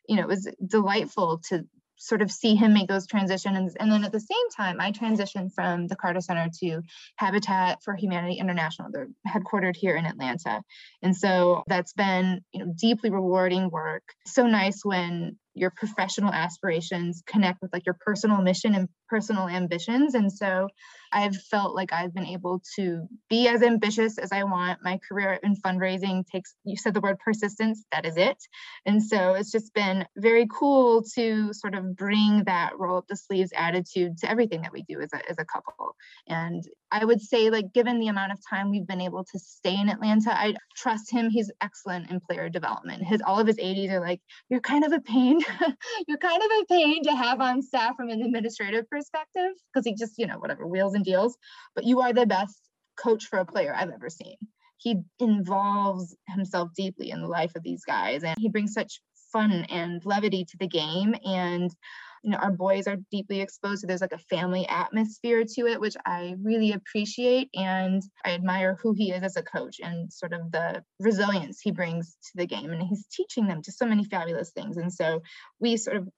you 0.09 0.17
know, 0.17 0.23
it 0.23 0.29
was 0.29 0.49
delightful 0.65 1.41
to 1.49 1.65
sort 2.03 2.21
of 2.21 2.33
see 2.33 2.57
him 2.57 2.75
make 2.75 2.89
those 2.89 3.07
transitions. 3.07 3.77
And 3.79 3.91
then 3.91 4.03
at 4.03 4.11
the 4.11 4.19
same 4.19 4.51
time, 4.57 4.81
I 4.81 4.91
transitioned 4.91 5.55
from 5.55 5.87
the 5.87 5.95
Carter 5.95 6.21
Center 6.21 6.49
to 6.61 6.83
Habitat 7.17 7.83
for 7.85 7.95
Humanity 7.95 8.35
International. 8.35 8.89
They're 8.91 9.09
headquartered 9.27 9.77
here 9.77 9.95
in 9.95 10.05
Atlanta. 10.05 10.63
And 11.01 11.17
so 11.17 11.63
that's 11.69 11.93
been, 11.93 12.41
you 12.53 12.65
know, 12.65 12.75
deeply 12.77 13.11
rewarding 13.11 13.71
work. 13.71 14.03
So 14.27 14.49
nice 14.49 14.85
when 14.85 15.39
your 15.55 15.71
professional 15.71 16.33
aspirations 16.33 17.23
connect 17.27 17.61
with 17.61 17.73
like 17.73 17.85
your 17.85 17.97
personal 18.01 18.41
mission 18.41 18.75
and 18.75 18.89
personal 19.09 19.49
ambitions. 19.49 20.15
And 20.15 20.33
so 20.33 20.69
I've 21.13 21.37
felt 21.37 21.75
like 21.75 21.93
I've 21.93 22.15
been 22.15 22.27
able 22.27 22.63
to 22.77 23.07
be 23.29 23.49
as 23.49 23.63
ambitious 23.63 24.17
as 24.17 24.33
I 24.33 24.45
want. 24.45 24.79
My 24.83 24.99
career 25.07 25.39
in 25.43 25.55
fundraising 25.57 26.27
takes, 26.27 26.55
you 26.65 26.77
said 26.77 26.95
the 26.95 27.01
word 27.01 27.19
persistence, 27.19 27.85
that 27.93 28.07
is 28.07 28.17
it. 28.17 28.39
And 28.87 29.03
so 29.03 29.35
it's 29.35 29.53
just 29.53 29.75
been 29.75 30.07
very 30.17 30.49
cool 30.51 31.03
to 31.15 31.53
sort 31.53 31.75
of 31.75 31.95
bring 31.97 32.45
that 32.45 32.79
roll 32.79 32.97
up 32.97 33.07
the 33.09 33.17
sleeves 33.17 33.53
attitude 33.55 34.19
to 34.19 34.31
everything 34.31 34.63
that 34.63 34.73
we 34.73 34.83
do 34.89 35.01
as 35.01 35.11
a, 35.13 35.31
as 35.31 35.37
a 35.39 35.45
couple. 35.45 35.95
And 36.27 36.65
I 36.93 37.07
would 37.07 37.23
say, 37.23 37.49
like, 37.49 37.73
given 37.73 37.99
the 37.99 38.09
amount 38.09 38.33
of 38.33 38.39
time 38.49 38.71
we've 38.71 38.87
been 38.87 39.01
able 39.01 39.25
to 39.25 39.39
stay 39.39 39.75
in 39.75 39.89
Atlanta, 39.89 40.31
I 40.31 40.55
trust 40.77 41.11
him. 41.11 41.31
He's 41.31 41.51
excellent 41.63 42.11
in 42.11 42.21
player 42.21 42.51
development. 42.51 43.03
His 43.03 43.23
all 43.27 43.41
of 43.41 43.47
his 43.47 43.59
ADs 43.59 43.91
are 43.91 44.01
like, 44.01 44.21
you're 44.51 44.61
kind 44.61 44.85
of 44.85 44.93
a 44.93 45.01
pain. 45.01 45.41
you're 46.07 46.19
kind 46.19 46.43
of 46.43 46.51
a 46.61 46.65
pain 46.67 47.03
to 47.05 47.13
have 47.17 47.41
on 47.41 47.63
staff 47.63 47.97
from 47.97 48.11
an 48.11 48.21
administrative 48.21 48.89
perspective 48.91 49.53
because 49.73 49.87
he 49.87 49.95
just, 49.95 50.19
you 50.19 50.27
know, 50.27 50.39
whatever, 50.39 50.67
wheels 50.67 50.93
and 50.95 51.05
deals. 51.05 51.37
But 51.75 51.85
you 51.85 52.03
are 52.03 52.13
the 52.13 52.27
best 52.27 52.61
coach 52.97 53.25
for 53.25 53.39
a 53.39 53.47
player 53.47 53.75
I've 53.75 53.91
ever 53.91 54.11
seen. 54.11 54.37
He 54.77 54.97
involves 55.19 56.15
himself 56.29 56.71
deeply 56.77 57.11
in 57.11 57.23
the 57.23 57.29
life 57.29 57.53
of 57.57 57.63
these 57.63 57.85
guys 57.85 58.23
and 58.23 58.37
he 58.39 58.51
brings 58.51 58.75
such 58.75 59.01
fun 59.33 59.65
and 59.71 60.05
levity 60.05 60.45
to 60.45 60.57
the 60.59 60.69
game. 60.69 61.15
And 61.25 61.75
you 62.23 62.31
know, 62.31 62.39
our 62.39 62.53
boys 62.53 62.87
are 62.87 62.97
deeply 63.11 63.41
exposed. 63.41 63.81
So 63.81 63.87
there's 63.87 64.01
like 64.01 64.13
a 64.13 64.19
family 64.19 64.67
atmosphere 64.69 65.45
to 65.57 65.67
it, 65.67 65.81
which 65.81 65.97
I 66.07 66.37
really 66.43 66.73
appreciate. 66.73 67.49
And 67.55 68.03
I 68.25 68.31
admire 68.31 68.79
who 68.81 68.95
he 68.95 69.11
is 69.11 69.23
as 69.23 69.37
a 69.37 69.43
coach 69.43 69.81
and 69.83 70.13
sort 70.13 70.33
of 70.33 70.53
the 70.53 70.85
resilience 71.01 71.61
he 71.61 71.73
brings 71.73 72.17
to 72.23 72.31
the 72.37 72.47
game. 72.47 72.71
And 72.71 72.83
he's 72.83 73.07
teaching 73.07 73.47
them 73.47 73.63
just 73.63 73.79
so 73.79 73.87
many 73.87 74.05
fabulous 74.05 74.51
things. 74.51 74.77
And 74.77 74.93
so 74.93 75.23
we 75.59 75.77
sort 75.77 75.97
of 75.97 76.09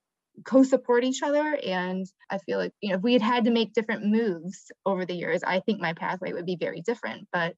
co-support 0.44 1.04
each 1.04 1.22
other 1.22 1.56
and 1.64 2.06
i 2.28 2.38
feel 2.38 2.58
like 2.58 2.72
you 2.80 2.90
know 2.90 2.96
if 2.96 3.02
we 3.02 3.12
had 3.12 3.22
had 3.22 3.44
to 3.44 3.52
make 3.52 3.72
different 3.72 4.04
moves 4.04 4.72
over 4.84 5.04
the 5.04 5.14
years 5.14 5.44
i 5.44 5.60
think 5.60 5.80
my 5.80 5.92
pathway 5.92 6.32
would 6.32 6.44
be 6.44 6.56
very 6.56 6.80
different 6.80 7.28
but 7.32 7.54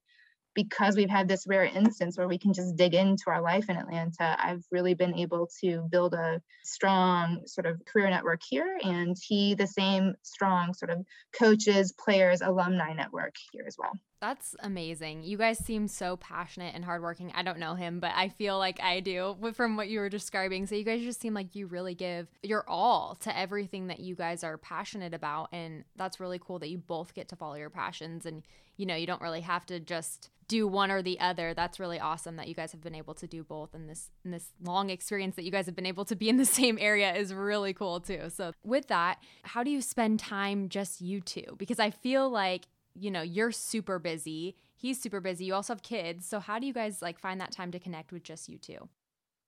because 0.57 0.95
we've 0.95 1.07
had 1.09 1.27
this 1.27 1.45
rare 1.45 1.65
instance 1.65 2.17
where 2.17 2.27
we 2.27 2.39
can 2.39 2.51
just 2.51 2.75
dig 2.75 2.95
into 2.95 3.25
our 3.27 3.43
life 3.43 3.69
in 3.69 3.77
Atlanta, 3.77 4.35
I've 4.43 4.65
really 4.71 4.95
been 4.95 5.13
able 5.13 5.47
to 5.61 5.87
build 5.91 6.15
a 6.15 6.41
strong 6.63 7.43
sort 7.45 7.67
of 7.67 7.85
career 7.85 8.09
network 8.09 8.41
here. 8.41 8.79
And 8.83 9.15
he, 9.21 9.53
the 9.53 9.67
same 9.67 10.15
strong 10.23 10.73
sort 10.73 10.89
of 10.89 11.05
coaches, 11.39 11.93
players, 11.93 12.41
alumni 12.41 12.93
network 12.93 13.35
here 13.51 13.65
as 13.67 13.75
well. 13.77 13.91
That's 14.19 14.55
amazing. 14.61 15.21
You 15.21 15.37
guys 15.37 15.59
seem 15.59 15.87
so 15.87 16.17
passionate 16.17 16.73
and 16.73 16.83
hardworking. 16.83 17.31
I 17.35 17.43
don't 17.43 17.59
know 17.59 17.75
him, 17.75 17.99
but 17.99 18.13
I 18.15 18.29
feel 18.29 18.57
like 18.57 18.81
I 18.81 18.99
do 18.99 19.35
from 19.53 19.77
what 19.77 19.89
you 19.89 19.99
were 19.99 20.09
describing. 20.09 20.65
So 20.65 20.73
you 20.73 20.83
guys 20.83 21.03
just 21.03 21.21
seem 21.21 21.35
like 21.35 21.53
you 21.53 21.67
really 21.67 21.93
give 21.93 22.27
your 22.41 22.67
all 22.67 23.13
to 23.19 23.37
everything 23.37 23.87
that 23.87 23.99
you 23.99 24.15
guys 24.15 24.43
are 24.43 24.57
passionate 24.57 25.13
about. 25.13 25.49
And 25.51 25.83
that's 25.95 26.19
really 26.19 26.39
cool 26.39 26.57
that 26.57 26.69
you 26.69 26.79
both 26.79 27.13
get 27.13 27.27
to 27.27 27.35
follow 27.35 27.53
your 27.53 27.69
passions 27.69 28.25
and 28.25 28.41
you 28.77 28.85
know, 28.85 28.95
you 28.95 29.07
don't 29.07 29.21
really 29.21 29.41
have 29.41 29.65
to 29.67 29.79
just 29.79 30.29
do 30.47 30.67
one 30.67 30.91
or 30.91 31.01
the 31.01 31.19
other. 31.19 31.53
That's 31.53 31.79
really 31.79 31.99
awesome 31.99 32.37
that 32.37 32.47
you 32.47 32.55
guys 32.55 32.71
have 32.71 32.81
been 32.81 32.95
able 32.95 33.13
to 33.15 33.27
do 33.27 33.43
both 33.43 33.73
and 33.73 33.89
this 33.89 34.11
in 34.23 34.31
this 34.31 34.53
long 34.63 34.89
experience 34.89 35.35
that 35.35 35.43
you 35.43 35.51
guys 35.51 35.65
have 35.65 35.75
been 35.75 35.85
able 35.85 36.05
to 36.05 36.15
be 36.15 36.29
in 36.29 36.37
the 36.37 36.45
same 36.59 36.77
area 36.79 37.13
is 37.13 37.33
really 37.33 37.73
cool 37.73 37.99
too. 37.99 38.29
So 38.29 38.53
with 38.63 38.87
that, 38.87 39.19
how 39.43 39.63
do 39.63 39.69
you 39.69 39.81
spend 39.81 40.19
time 40.19 40.69
just 40.69 41.01
you 41.01 41.19
two? 41.21 41.55
Because 41.57 41.79
I 41.79 41.89
feel 41.91 42.29
like, 42.29 42.67
you 42.93 43.11
know, 43.11 43.21
you're 43.21 43.51
super 43.51 43.99
busy. 43.99 44.55
He's 44.75 45.01
super 45.01 45.19
busy. 45.19 45.45
You 45.45 45.55
also 45.55 45.73
have 45.73 45.83
kids. 45.83 46.25
So 46.25 46.39
how 46.39 46.59
do 46.59 46.67
you 46.67 46.73
guys 46.73 47.01
like 47.01 47.19
find 47.19 47.41
that 47.41 47.51
time 47.51 47.71
to 47.71 47.79
connect 47.79 48.11
with 48.11 48.23
just 48.23 48.47
you 48.47 48.57
two? 48.57 48.87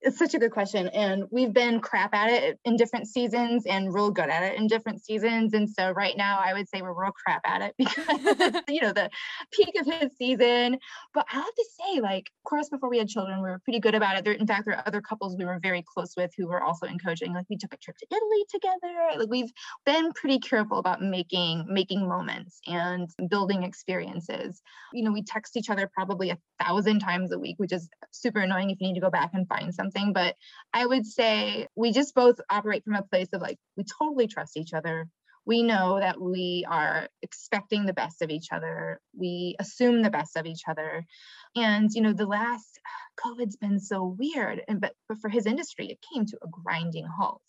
It's 0.02 0.18
such 0.18 0.34
a 0.34 0.38
good 0.38 0.50
question 0.50 0.88
and 0.88 1.24
we've 1.30 1.52
been 1.52 1.80
crap 1.80 2.14
at 2.14 2.30
it 2.30 2.58
in 2.64 2.76
different 2.76 3.06
seasons 3.06 3.66
and 3.66 3.92
real 3.92 4.10
good 4.10 4.30
at 4.30 4.42
it 4.42 4.58
in 4.58 4.66
different 4.66 5.04
seasons 5.04 5.52
and 5.52 5.68
so 5.68 5.90
right 5.90 6.16
now 6.16 6.40
i 6.42 6.54
would 6.54 6.68
say 6.68 6.80
we're 6.80 6.92
real 6.92 7.12
crap 7.12 7.42
at 7.44 7.60
it 7.60 7.74
because 7.78 8.62
you 8.68 8.80
know 8.80 8.92
the 8.92 9.10
peak 9.52 9.74
of 9.78 9.86
his 9.86 10.10
season. 10.16 10.78
But 11.12 11.26
i 11.30 11.36
have 11.36 11.54
to 11.54 11.64
say 11.78 12.00
like 12.00 12.30
of 12.44 12.48
course 12.48 12.68
before 12.68 12.88
we 12.88 12.98
had 12.98 13.08
children 13.08 13.42
we 13.42 13.48
were 13.48 13.60
pretty 13.64 13.80
good 13.80 13.94
about 13.94 14.16
it. 14.16 14.24
There 14.24 14.32
in 14.32 14.46
fact 14.46 14.64
there 14.64 14.76
are 14.76 14.82
other 14.86 15.00
couples 15.00 15.36
we 15.36 15.44
were 15.44 15.58
very 15.62 15.84
close 15.94 16.14
with 16.16 16.30
who 16.36 16.46
were 16.46 16.62
also 16.62 16.86
in 16.86 16.98
coaching. 16.98 17.34
Like 17.34 17.46
we 17.50 17.56
took 17.56 17.74
a 17.74 17.76
trip 17.76 17.96
to 17.98 18.06
italy 18.10 18.44
together. 18.48 19.18
Like 19.18 19.28
we've 19.28 19.52
been 19.84 20.12
pretty 20.12 20.38
careful 20.38 20.78
about 20.78 21.02
making 21.02 21.66
making 21.68 22.08
moments 22.08 22.60
and 22.66 23.08
building 23.28 23.64
experiences. 23.64 24.62
You 24.92 25.04
know 25.04 25.12
we 25.12 25.22
text 25.22 25.56
each 25.56 25.68
other 25.68 25.90
probably 25.92 26.30
a 26.30 26.38
thousand 26.58 27.00
times 27.00 27.32
a 27.32 27.38
week 27.38 27.56
which 27.58 27.72
is 27.72 27.88
super 28.12 28.40
annoying 28.40 28.70
if 28.70 28.80
you 28.80 28.88
need 28.88 28.94
to 28.94 29.00
go 29.00 29.10
back 29.10 29.30
and 29.34 29.46
find 29.48 29.74
something 29.74 29.89
something, 29.90 30.12
but 30.12 30.36
I 30.72 30.86
would 30.86 31.06
say 31.06 31.68
we 31.74 31.92
just 31.92 32.14
both 32.14 32.40
operate 32.50 32.84
from 32.84 32.94
a 32.94 33.02
place 33.02 33.28
of 33.32 33.42
like, 33.42 33.58
we 33.76 33.84
totally 33.84 34.26
trust 34.26 34.56
each 34.56 34.72
other. 34.72 35.08
We 35.46 35.62
know 35.62 35.98
that 35.98 36.20
we 36.20 36.64
are 36.68 37.08
expecting 37.22 37.86
the 37.86 37.92
best 37.92 38.22
of 38.22 38.30
each 38.30 38.48
other. 38.52 39.00
We 39.16 39.56
assume 39.58 40.02
the 40.02 40.10
best 40.10 40.36
of 40.36 40.46
each 40.46 40.62
other. 40.68 41.04
And, 41.56 41.88
you 41.92 42.02
know, 42.02 42.12
the 42.12 42.26
last 42.26 42.78
COVID's 43.24 43.56
been 43.56 43.80
so 43.80 44.16
weird. 44.18 44.62
And 44.68 44.80
but, 44.80 44.92
but 45.08 45.18
for 45.18 45.28
his 45.28 45.46
industry, 45.46 45.88
it 45.88 46.04
came 46.12 46.26
to 46.26 46.38
a 46.42 46.48
grinding 46.48 47.06
halt. 47.06 47.42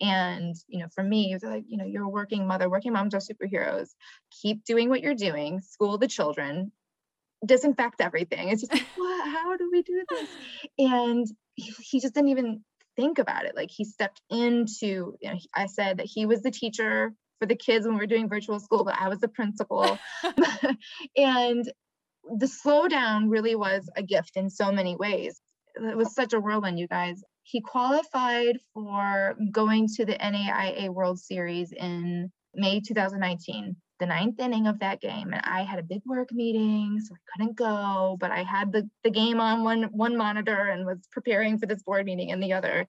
And, 0.00 0.54
you 0.68 0.80
know, 0.80 0.86
for 0.94 1.02
me, 1.02 1.32
it 1.32 1.34
was 1.34 1.42
like, 1.42 1.64
you 1.66 1.76
know, 1.76 1.84
you're 1.84 2.04
a 2.04 2.08
working 2.08 2.46
mother, 2.46 2.70
working 2.70 2.92
moms 2.92 3.14
are 3.14 3.18
superheroes. 3.18 3.88
Keep 4.42 4.64
doing 4.64 4.88
what 4.88 5.00
you're 5.00 5.14
doing, 5.14 5.60
school 5.60 5.98
the 5.98 6.06
children, 6.06 6.70
disinfect 7.44 8.00
everything. 8.00 8.48
It's 8.48 8.62
just 8.62 8.72
like, 8.72 8.86
what? 8.96 9.28
How 9.28 9.56
do 9.56 9.68
we 9.70 9.82
do 9.82 10.04
this? 10.08 10.28
And 10.78 11.26
he, 11.90 12.00
just 12.00 12.14
didn't 12.14 12.30
even 12.30 12.62
think 12.96 13.18
about 13.18 13.44
it. 13.44 13.56
Like 13.56 13.70
he 13.70 13.84
stepped 13.84 14.20
into, 14.30 15.14
you 15.20 15.30
know, 15.30 15.38
I 15.54 15.66
said 15.66 15.98
that 15.98 16.06
he 16.06 16.26
was 16.26 16.42
the 16.42 16.50
teacher 16.50 17.12
for 17.38 17.46
the 17.46 17.56
kids 17.56 17.86
when 17.86 17.94
we 17.94 18.00
were 18.00 18.06
doing 18.06 18.28
virtual 18.28 18.60
school, 18.60 18.84
but 18.84 18.96
I 18.98 19.08
was 19.08 19.20
the 19.20 19.28
principal. 19.28 19.98
and 21.16 21.70
the 22.24 22.46
slowdown 22.46 23.30
really 23.30 23.54
was 23.54 23.88
a 23.96 24.02
gift 24.02 24.36
in 24.36 24.50
so 24.50 24.72
many 24.72 24.96
ways. 24.96 25.40
It 25.76 25.96
was 25.96 26.14
such 26.14 26.32
a 26.32 26.40
whirlwind, 26.40 26.78
you 26.78 26.88
guys. 26.88 27.22
He 27.42 27.60
qualified 27.60 28.58
for 28.74 29.36
going 29.52 29.88
to 29.96 30.04
the 30.04 30.14
NAIA 30.14 30.90
World 30.90 31.18
Series 31.18 31.72
in 31.72 32.30
May 32.54 32.80
2019 32.80 33.76
the 33.98 34.06
ninth 34.06 34.38
inning 34.40 34.66
of 34.66 34.78
that 34.80 35.00
game 35.00 35.32
and 35.32 35.42
I 35.44 35.62
had 35.62 35.78
a 35.78 35.82
big 35.82 36.02
work 36.06 36.32
meeting, 36.32 37.00
so 37.00 37.14
I 37.14 37.18
couldn't 37.32 37.56
go, 37.56 38.16
but 38.20 38.30
I 38.30 38.42
had 38.42 38.72
the, 38.72 38.88
the 39.04 39.10
game 39.10 39.40
on 39.40 39.64
one 39.64 39.84
one 39.92 40.16
monitor 40.16 40.68
and 40.68 40.86
was 40.86 40.98
preparing 41.12 41.58
for 41.58 41.66
this 41.66 41.82
board 41.82 42.06
meeting 42.06 42.30
in 42.30 42.40
the 42.40 42.52
other. 42.52 42.86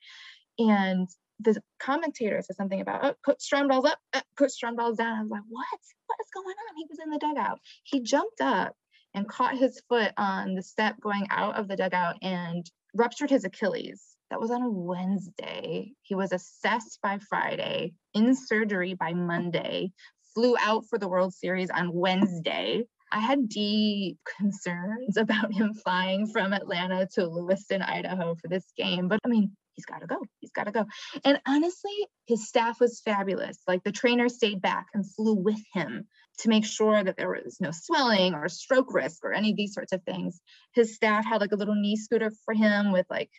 And 0.57 1.07
the 1.39 1.61
commentator 1.79 2.41
said 2.41 2.57
something 2.57 2.81
about, 2.81 3.05
oh, 3.05 3.15
Coach 3.25 3.39
Stromdahl's 3.39 3.85
up, 3.85 3.97
uh, 4.13 4.21
Coach 4.37 4.51
Stromdahl's 4.51 4.97
down. 4.97 5.17
I 5.17 5.21
was 5.21 5.31
like, 5.31 5.41
what? 5.47 5.79
What 6.07 6.17
is 6.21 6.29
going 6.33 6.47
on? 6.47 6.75
He 6.77 6.85
was 6.89 6.99
in 7.03 7.09
the 7.09 7.19
dugout. 7.19 7.59
He 7.83 8.01
jumped 8.01 8.41
up 8.41 8.75
and 9.13 9.27
caught 9.27 9.57
his 9.57 9.81
foot 9.87 10.11
on 10.17 10.55
the 10.55 10.61
step 10.61 10.99
going 10.99 11.27
out 11.29 11.55
of 11.55 11.67
the 11.67 11.75
dugout 11.75 12.17
and 12.21 12.69
ruptured 12.93 13.29
his 13.29 13.45
Achilles. 13.45 14.03
That 14.29 14.39
was 14.39 14.51
on 14.51 14.61
a 14.61 14.69
Wednesday. 14.69 15.93
He 16.03 16.13
was 16.13 16.31
assessed 16.31 16.99
by 17.01 17.19
Friday, 17.29 17.93
in 18.13 18.35
surgery 18.35 18.93
by 18.93 19.13
Monday, 19.13 19.91
flew 20.33 20.55
out 20.59 20.85
for 20.89 20.97
the 20.97 21.07
World 21.07 21.33
Series 21.33 21.69
on 21.69 21.93
Wednesday. 21.93 22.83
I 23.11 23.19
had 23.19 23.49
deep 23.49 24.17
concerns 24.37 25.17
about 25.17 25.53
him 25.53 25.73
flying 25.73 26.27
from 26.27 26.53
Atlanta 26.53 27.07
to 27.15 27.27
Lewiston, 27.27 27.81
Idaho 27.81 28.35
for 28.35 28.47
this 28.47 28.65
game. 28.77 29.07
But 29.07 29.19
I 29.25 29.27
mean, 29.27 29.51
he's 29.79 29.85
got 29.85 30.01
to 30.01 30.07
go. 30.07 30.17
He's 30.39 30.51
got 30.51 30.65
to 30.65 30.71
go. 30.71 30.85
And 31.23 31.39
honestly, 31.47 32.07
his 32.27 32.47
staff 32.47 32.79
was 32.79 33.01
fabulous. 33.03 33.57
Like 33.67 33.83
the 33.83 33.91
trainer 33.91 34.29
stayed 34.29 34.61
back 34.61 34.87
and 34.93 35.09
flew 35.15 35.35
with 35.35 35.61
him 35.73 36.05
to 36.39 36.49
make 36.49 36.65
sure 36.65 37.03
that 37.03 37.17
there 37.17 37.29
was 37.29 37.57
no 37.59 37.71
swelling 37.71 38.33
or 38.33 38.47
stroke 38.49 38.93
risk 38.93 39.23
or 39.23 39.33
any 39.33 39.51
of 39.51 39.57
these 39.57 39.73
sorts 39.73 39.93
of 39.93 40.03
things. 40.03 40.39
His 40.73 40.95
staff 40.95 41.25
had 41.25 41.41
like 41.41 41.51
a 41.51 41.57
little 41.57 41.75
knee 41.75 41.95
scooter 41.95 42.31
for 42.45 42.53
him 42.53 42.91
with 42.91 43.05
like 43.09 43.31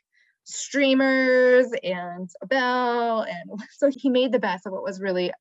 streamers 0.45 1.67
and 1.83 2.29
a 2.43 2.47
bell. 2.47 3.23
And 3.23 3.61
so 3.73 3.91
he 3.95 4.09
made 4.09 4.33
the 4.33 4.39
best 4.39 4.67
of 4.67 4.73
what 4.73 4.83
was 4.83 5.01
really 5.01 5.33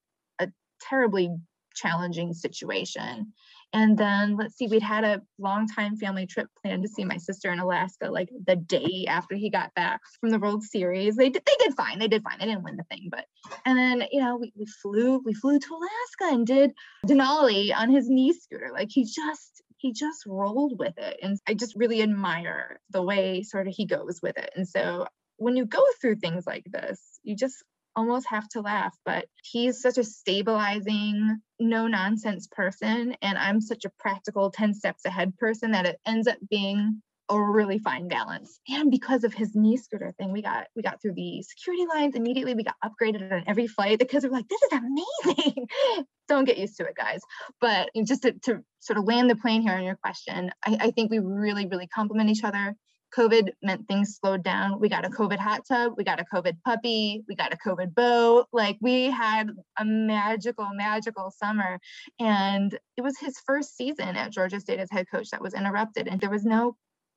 terribly 0.87 1.29
challenging 1.75 2.33
situation. 2.33 3.33
And 3.71 3.97
then 3.97 4.35
let's 4.35 4.57
see, 4.57 4.67
we'd 4.67 4.81
had 4.81 5.03
a 5.03 5.21
long 5.37 5.67
time 5.67 5.95
family 5.95 6.25
trip 6.25 6.47
planned 6.61 6.81
to 6.81 6.89
see 6.89 7.05
my 7.05 7.17
sister 7.17 7.51
in 7.51 7.59
Alaska, 7.59 8.09
like 8.09 8.29
the 8.47 8.55
day 8.55 9.05
after 9.07 9.35
he 9.35 9.51
got 9.51 9.73
back 9.75 10.01
from 10.19 10.31
the 10.31 10.39
World 10.39 10.63
Series. 10.63 11.15
They 11.15 11.29
did, 11.29 11.43
they 11.45 11.53
did 11.63 11.75
fine. 11.75 11.99
They 11.99 12.07
did 12.07 12.23
fine. 12.23 12.39
They 12.39 12.47
didn't 12.47 12.63
win 12.63 12.77
the 12.77 12.83
thing, 12.89 13.09
but 13.11 13.25
and 13.65 13.77
then 13.77 14.07
you 14.11 14.21
know 14.21 14.37
we, 14.37 14.51
we 14.57 14.65
flew 14.65 15.21
we 15.23 15.33
flew 15.35 15.59
to 15.59 15.67
Alaska 15.67 16.35
and 16.35 16.47
did 16.47 16.71
Denali 17.05 17.75
on 17.75 17.91
his 17.91 18.09
knee 18.09 18.33
scooter. 18.33 18.71
Like 18.73 18.89
he 18.91 19.03
just 19.03 19.61
he 19.77 19.93
just 19.93 20.25
rolled 20.25 20.79
with 20.79 20.97
it, 20.97 21.19
and 21.21 21.37
I 21.47 21.53
just 21.53 21.75
really 21.75 22.01
admire 22.01 22.79
the 22.89 23.03
way 23.03 23.43
sort 23.43 23.67
of 23.67 23.75
he 23.75 23.85
goes 23.85 24.19
with 24.23 24.37
it. 24.37 24.49
And 24.55 24.67
so 24.67 25.05
when 25.37 25.55
you 25.55 25.65
go 25.65 25.83
through 26.01 26.15
things 26.15 26.45
like 26.47 26.65
this, 26.65 26.99
you 27.21 27.35
just 27.35 27.63
almost 27.99 28.27
have 28.27 28.47
to 28.49 28.61
laugh, 28.61 28.95
but 29.05 29.25
he's 29.43 29.81
such 29.81 29.97
a 29.97 30.03
stabilizing, 30.03 31.41
no 31.59 31.87
nonsense 31.87 32.47
person. 32.47 33.15
And 33.21 33.37
I'm 33.37 33.59
such 33.59 33.85
a 33.85 33.91
practical 33.99 34.49
10 34.49 34.73
steps 34.73 35.05
ahead 35.05 35.37
person 35.37 35.71
that 35.71 35.85
it 35.85 35.99
ends 36.05 36.27
up 36.27 36.37
being 36.49 37.01
a 37.29 37.39
really 37.39 37.77
fine 37.77 38.07
balance. 38.07 38.59
And 38.69 38.89
because 38.89 39.23
of 39.23 39.33
his 39.33 39.53
knee 39.53 39.77
scooter 39.77 40.13
thing, 40.17 40.31
we 40.31 40.41
got 40.41 40.67
we 40.75 40.81
got 40.81 41.01
through 41.01 41.13
the 41.13 41.43
security 41.43 41.85
lines 41.93 42.15
immediately. 42.15 42.55
We 42.55 42.63
got 42.63 42.75
upgraded 42.83 43.31
on 43.31 43.43
every 43.45 43.67
flight 43.67 43.99
because 43.99 44.23
we're 44.23 44.31
like, 44.31 44.47
this 44.47 44.61
is 44.63 44.71
amazing. 44.71 45.67
Don't 46.27 46.45
get 46.45 46.57
used 46.57 46.77
to 46.77 46.85
it, 46.85 46.95
guys. 46.95 47.19
But 47.61 47.89
just 48.05 48.23
to, 48.23 48.31
to, 48.45 48.63
sort 48.79 48.97
of 48.97 49.05
land 49.05 49.29
the 49.29 49.35
plane 49.35 49.61
here 49.61 49.73
on 49.73 49.83
your 49.83 49.97
question, 49.97 50.51
I, 50.65 50.77
I 50.79 50.91
think 50.91 51.11
we 51.11 51.19
really, 51.19 51.67
really 51.67 51.87
complement 51.87 52.29
each 52.29 52.43
other 52.43 52.75
COVID 53.15 53.49
meant 53.63 53.87
things 53.87 54.17
slowed 54.21 54.43
down. 54.43 54.79
We 54.79 54.89
got 54.89 55.05
a 55.05 55.09
COVID 55.09 55.37
hot 55.37 55.65
tub, 55.67 55.93
we 55.97 56.03
got 56.03 56.19
a 56.19 56.25
COVID 56.25 56.57
puppy, 56.63 57.23
we 57.27 57.35
got 57.35 57.53
a 57.53 57.57
COVID 57.57 57.93
boat. 57.95 58.47
Like 58.53 58.77
we 58.81 59.05
had 59.05 59.49
a 59.77 59.85
magical, 59.85 60.67
magical 60.73 61.31
summer. 61.31 61.79
And 62.19 62.77
it 62.97 63.01
was 63.01 63.17
his 63.17 63.39
first 63.45 63.75
season 63.75 64.15
at 64.15 64.31
Georgia 64.31 64.59
State 64.59 64.79
as 64.79 64.91
head 64.91 65.07
coach 65.11 65.29
that 65.31 65.41
was 65.41 65.53
interrupted. 65.53 66.07
And 66.07 66.21
there 66.21 66.29
was 66.29 66.45
no 66.45 66.75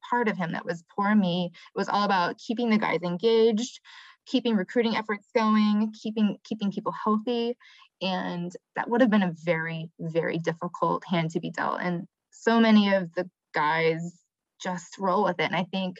part 0.08 0.28
of 0.28 0.37
him 0.37 0.52
that 0.52 0.64
was 0.64 0.84
poor 0.96 1.14
me. 1.14 1.50
It 1.52 1.78
was 1.78 1.88
all 1.88 2.04
about 2.04 2.38
keeping 2.38 2.70
the 2.70 2.78
guys 2.78 3.00
engaged, 3.02 3.80
keeping 4.26 4.56
recruiting 4.56 4.96
efforts 4.96 5.28
going, 5.34 5.92
keeping 6.00 6.38
keeping 6.44 6.72
people 6.72 6.92
healthy. 7.04 7.56
And 8.00 8.50
that 8.75 8.88
would 8.88 9.00
have 9.00 9.11
been 9.11 9.22
a 9.22 9.34
very, 9.44 9.90
very 10.00 10.38
difficult 10.38 11.04
hand 11.06 11.30
to 11.32 11.40
be 11.40 11.50
dealt. 11.50 11.80
And 11.80 12.06
so 12.30 12.58
many 12.58 12.92
of 12.94 13.12
the 13.14 13.30
guys 13.54 14.21
just 14.62 14.99
roll 14.99 15.25
with 15.25 15.40
it. 15.40 15.45
And 15.45 15.57
I 15.57 15.64
think 15.71 15.97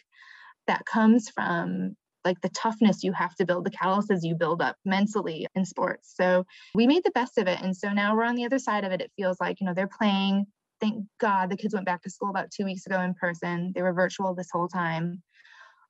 that 0.67 0.85
comes 0.87 1.29
from 1.29 1.97
like 2.25 2.41
the 2.41 2.49
toughness 2.51 3.03
you 3.03 3.13
have 3.13 3.35
to 3.37 3.45
build, 3.45 3.65
the 3.65 3.71
calluses 3.71 4.25
you 4.25 4.35
build 4.35 4.63
up 4.63 4.77
mentally 4.85 5.47
in 5.55 5.65
sports. 5.65 6.15
So 6.17 6.45
we 6.75 6.87
made 6.87 7.05
the 7.05 7.11
best 7.11 7.39
of 7.39 7.49
it. 7.49 7.61
And 7.61 7.77
so 7.77 7.91
now 7.91 8.15
we're 8.15 8.25
on 8.25 8.37
the 8.37 8.45
other 8.45 8.59
side 8.59 8.85
of 8.85 8.93
it. 8.93 9.01
It 9.01 9.13
feels 9.17 9.39
like, 9.41 9.61
you 9.61 9.67
know, 9.67 9.75
they're 9.75 9.89
playing. 9.89 10.47
Thank 10.81 11.05
God 11.21 11.51
the 11.51 11.57
kids 11.57 11.75
went 11.75 11.87
back 11.87 12.03
to 12.03 12.11
school 12.11 12.31
about 12.31 12.51
two 12.51 12.65
weeks 12.65 12.87
ago 12.87 13.01
in 13.01 13.15
person. 13.15 13.73
They 13.75 13.83
were 13.83 13.93
virtual 13.93 14.35
this 14.35 14.51
whole 14.53 14.69
time. 14.69 15.23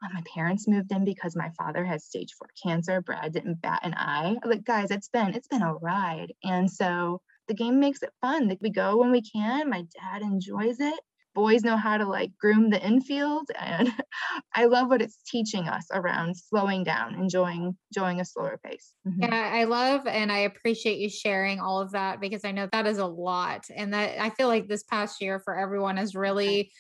Uh, 0.05 0.09
my 0.12 0.23
parents 0.35 0.67
moved 0.67 0.91
in 0.93 1.05
because 1.05 1.37
my 1.37 1.50
father 1.57 1.85
has 1.85 2.05
stage 2.05 2.33
four 2.38 2.49
cancer. 2.62 3.00
Brad 3.00 3.33
didn't 3.33 3.62
bat 3.62 3.81
an 3.85 3.95
eye. 3.95 4.37
Like, 4.45 4.64
guys, 4.64 4.91
it's 4.91 5.09
been 5.09 5.35
it's 5.35 5.49
been 5.49 5.62
a 5.62 5.75
ride. 5.75 6.33
And 6.43 6.71
so 6.71 7.21
the 7.49 7.55
game 7.55 7.81
makes 7.81 8.02
it 8.02 8.11
fun. 8.21 8.49
Like 8.49 8.59
we 8.61 8.71
go 8.71 8.97
when 8.97 9.11
we 9.11 9.23
can. 9.23 9.71
My 9.71 9.85
dad 10.00 10.23
enjoys 10.23 10.81
it 10.81 11.00
boys 11.34 11.62
know 11.62 11.76
how 11.76 11.96
to 11.96 12.06
like 12.06 12.30
groom 12.38 12.70
the 12.70 12.80
infield 12.84 13.48
and 13.58 13.92
i 14.54 14.64
love 14.64 14.88
what 14.88 15.02
it's 15.02 15.18
teaching 15.26 15.68
us 15.68 15.86
around 15.92 16.36
slowing 16.36 16.84
down 16.84 17.14
enjoying 17.14 17.76
enjoying 17.94 18.20
a 18.20 18.24
slower 18.24 18.58
pace 18.64 18.92
mm-hmm. 19.06 19.22
yeah 19.22 19.50
i 19.52 19.64
love 19.64 20.06
and 20.06 20.30
i 20.30 20.38
appreciate 20.38 20.98
you 20.98 21.08
sharing 21.08 21.60
all 21.60 21.80
of 21.80 21.92
that 21.92 22.20
because 22.20 22.44
i 22.44 22.52
know 22.52 22.68
that 22.72 22.86
is 22.86 22.98
a 22.98 23.06
lot 23.06 23.64
and 23.74 23.92
that 23.92 24.20
i 24.22 24.30
feel 24.30 24.48
like 24.48 24.68
this 24.68 24.84
past 24.84 25.20
year 25.20 25.40
for 25.40 25.56
everyone 25.56 25.98
is 25.98 26.14
really 26.14 26.70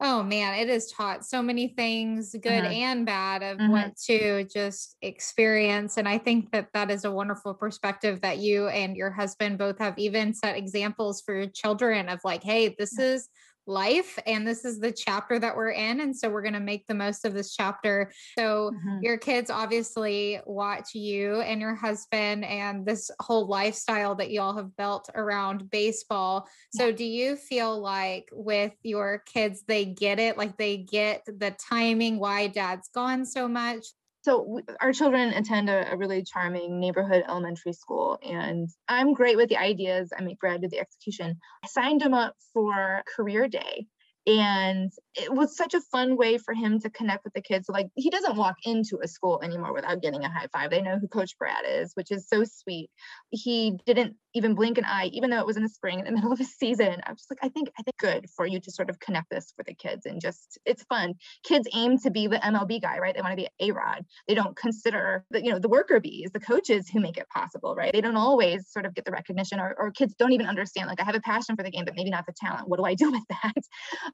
oh 0.00 0.22
man 0.22 0.54
it 0.54 0.68
has 0.68 0.90
taught 0.92 1.24
so 1.24 1.42
many 1.42 1.68
things 1.68 2.32
good 2.40 2.64
mm-hmm. 2.64 2.72
and 2.72 3.06
bad 3.06 3.42
of 3.42 3.58
mm-hmm. 3.58 3.72
what 3.72 3.96
to 3.96 4.44
just 4.44 4.96
experience 5.02 5.96
and 5.96 6.08
i 6.08 6.16
think 6.16 6.50
that 6.52 6.68
that 6.72 6.90
is 6.90 7.04
a 7.04 7.10
wonderful 7.10 7.52
perspective 7.52 8.20
that 8.20 8.38
you 8.38 8.68
and 8.68 8.96
your 8.96 9.10
husband 9.10 9.58
both 9.58 9.78
have 9.78 9.98
even 9.98 10.32
set 10.32 10.56
examples 10.56 11.20
for 11.20 11.34
your 11.34 11.50
children 11.52 12.08
of 12.08 12.20
like 12.24 12.42
hey 12.42 12.74
this 12.78 12.94
yeah. 12.98 13.06
is 13.06 13.28
life 13.68 14.18
and 14.26 14.46
this 14.46 14.64
is 14.64 14.80
the 14.80 14.90
chapter 14.90 15.38
that 15.38 15.56
we're 15.56 15.70
in 15.70 16.00
and 16.00 16.16
so 16.16 16.28
we're 16.28 16.42
going 16.42 16.54
to 16.54 16.60
make 16.60 16.86
the 16.86 16.94
most 16.94 17.24
of 17.24 17.34
this 17.34 17.54
chapter. 17.54 18.10
So 18.38 18.72
mm-hmm. 18.74 18.98
your 19.02 19.18
kids 19.18 19.50
obviously 19.50 20.40
watch 20.46 20.94
you 20.94 21.40
and 21.40 21.60
your 21.60 21.74
husband 21.74 22.44
and 22.44 22.84
this 22.84 23.10
whole 23.20 23.46
lifestyle 23.46 24.14
that 24.16 24.30
y'all 24.30 24.56
have 24.56 24.76
built 24.76 25.08
around 25.14 25.70
baseball. 25.70 26.48
So 26.72 26.90
do 26.90 27.04
you 27.04 27.36
feel 27.36 27.78
like 27.78 28.28
with 28.32 28.72
your 28.82 29.22
kids 29.26 29.62
they 29.66 29.84
get 29.84 30.18
it? 30.18 30.38
Like 30.38 30.56
they 30.56 30.78
get 30.78 31.24
the 31.26 31.54
timing 31.70 32.18
why 32.18 32.48
dad's 32.48 32.88
gone 32.88 33.24
so 33.24 33.46
much 33.46 33.84
so 34.28 34.60
our 34.82 34.92
children 34.92 35.30
attend 35.30 35.70
a, 35.70 35.92
a, 35.92 35.96
really 35.96 36.22
charming 36.22 36.78
neighborhood 36.78 37.24
elementary 37.26 37.72
school 37.72 38.18
and 38.22 38.68
i'm 38.86 39.14
great 39.14 39.36
with 39.36 39.48
the 39.48 39.56
ideas. 39.56 40.12
I 40.16 40.22
make 40.22 40.38
brad 40.38 40.60
do 40.60 40.68
the 40.68 40.78
execution. 40.78 41.38
I 41.64 41.66
signed 41.68 42.02
him 42.02 42.12
up 42.12 42.34
for 42.52 43.02
career 43.16 43.48
day 43.48 43.86
and 44.28 44.92
it 45.14 45.32
was 45.32 45.56
such 45.56 45.72
a 45.72 45.80
fun 45.80 46.18
way 46.18 46.36
for 46.36 46.52
him 46.52 46.78
to 46.80 46.90
connect 46.90 47.24
with 47.24 47.32
the 47.32 47.40
kids. 47.40 47.66
So 47.66 47.72
like 47.72 47.88
he 47.94 48.10
doesn't 48.10 48.36
walk 48.36 48.56
into 48.64 48.98
a 49.02 49.08
school 49.08 49.40
anymore 49.42 49.72
without 49.72 50.02
getting 50.02 50.22
a 50.22 50.28
high 50.28 50.48
five. 50.52 50.70
They 50.70 50.82
know 50.82 50.98
who 50.98 51.08
Coach 51.08 51.36
Brad 51.38 51.64
is, 51.66 51.92
which 51.94 52.12
is 52.12 52.28
so 52.28 52.44
sweet. 52.44 52.90
He 53.30 53.78
didn't 53.86 54.16
even 54.34 54.54
blink 54.54 54.76
an 54.76 54.84
eye, 54.84 55.06
even 55.14 55.30
though 55.30 55.38
it 55.38 55.46
was 55.46 55.56
in 55.56 55.62
the 55.62 55.68
spring 55.68 56.00
in 56.00 56.04
the 56.04 56.12
middle 56.14 56.30
of 56.30 56.40
a 56.40 56.44
season. 56.44 57.00
I 57.06 57.10
was 57.10 57.20
just 57.20 57.30
like, 57.30 57.38
I 57.42 57.48
think 57.48 57.70
I 57.78 57.82
think 57.82 57.96
good 57.98 58.26
for 58.36 58.46
you 58.46 58.60
to 58.60 58.70
sort 58.70 58.90
of 58.90 59.00
connect 59.00 59.30
this 59.30 59.52
for 59.56 59.62
the 59.64 59.74
kids 59.74 60.04
and 60.04 60.20
just 60.20 60.58
it's 60.66 60.82
fun. 60.84 61.14
Kids 61.42 61.66
aim 61.74 61.98
to 62.00 62.10
be 62.10 62.26
the 62.26 62.36
MLB 62.36 62.82
guy, 62.82 62.98
right? 62.98 63.14
They 63.14 63.22
want 63.22 63.32
to 63.32 63.36
be 63.36 63.48
A-Rod. 63.60 64.04
They 64.28 64.34
don't 64.34 64.56
consider 64.56 65.24
the 65.30 65.42
you 65.42 65.50
know 65.50 65.58
the 65.58 65.70
worker 65.70 66.00
bees, 66.00 66.30
the 66.34 66.40
coaches 66.40 66.86
who 66.90 67.00
make 67.00 67.16
it 67.16 67.28
possible, 67.30 67.74
right? 67.74 67.94
They 67.94 68.02
don't 68.02 68.16
always 68.16 68.68
sort 68.70 68.84
of 68.84 68.94
get 68.94 69.06
the 69.06 69.10
recognition, 69.10 69.58
or, 69.58 69.74
or 69.78 69.90
kids 69.90 70.14
don't 70.18 70.32
even 70.32 70.46
understand. 70.46 70.88
Like 70.88 71.00
I 71.00 71.04
have 71.04 71.14
a 71.14 71.20
passion 71.20 71.56
for 71.56 71.62
the 71.62 71.70
game, 71.70 71.86
but 71.86 71.96
maybe 71.96 72.10
not 72.10 72.26
the 72.26 72.34
talent. 72.38 72.68
What 72.68 72.76
do 72.76 72.84
I 72.84 72.92
do 72.92 73.10
with 73.10 73.24
that? 73.30 73.64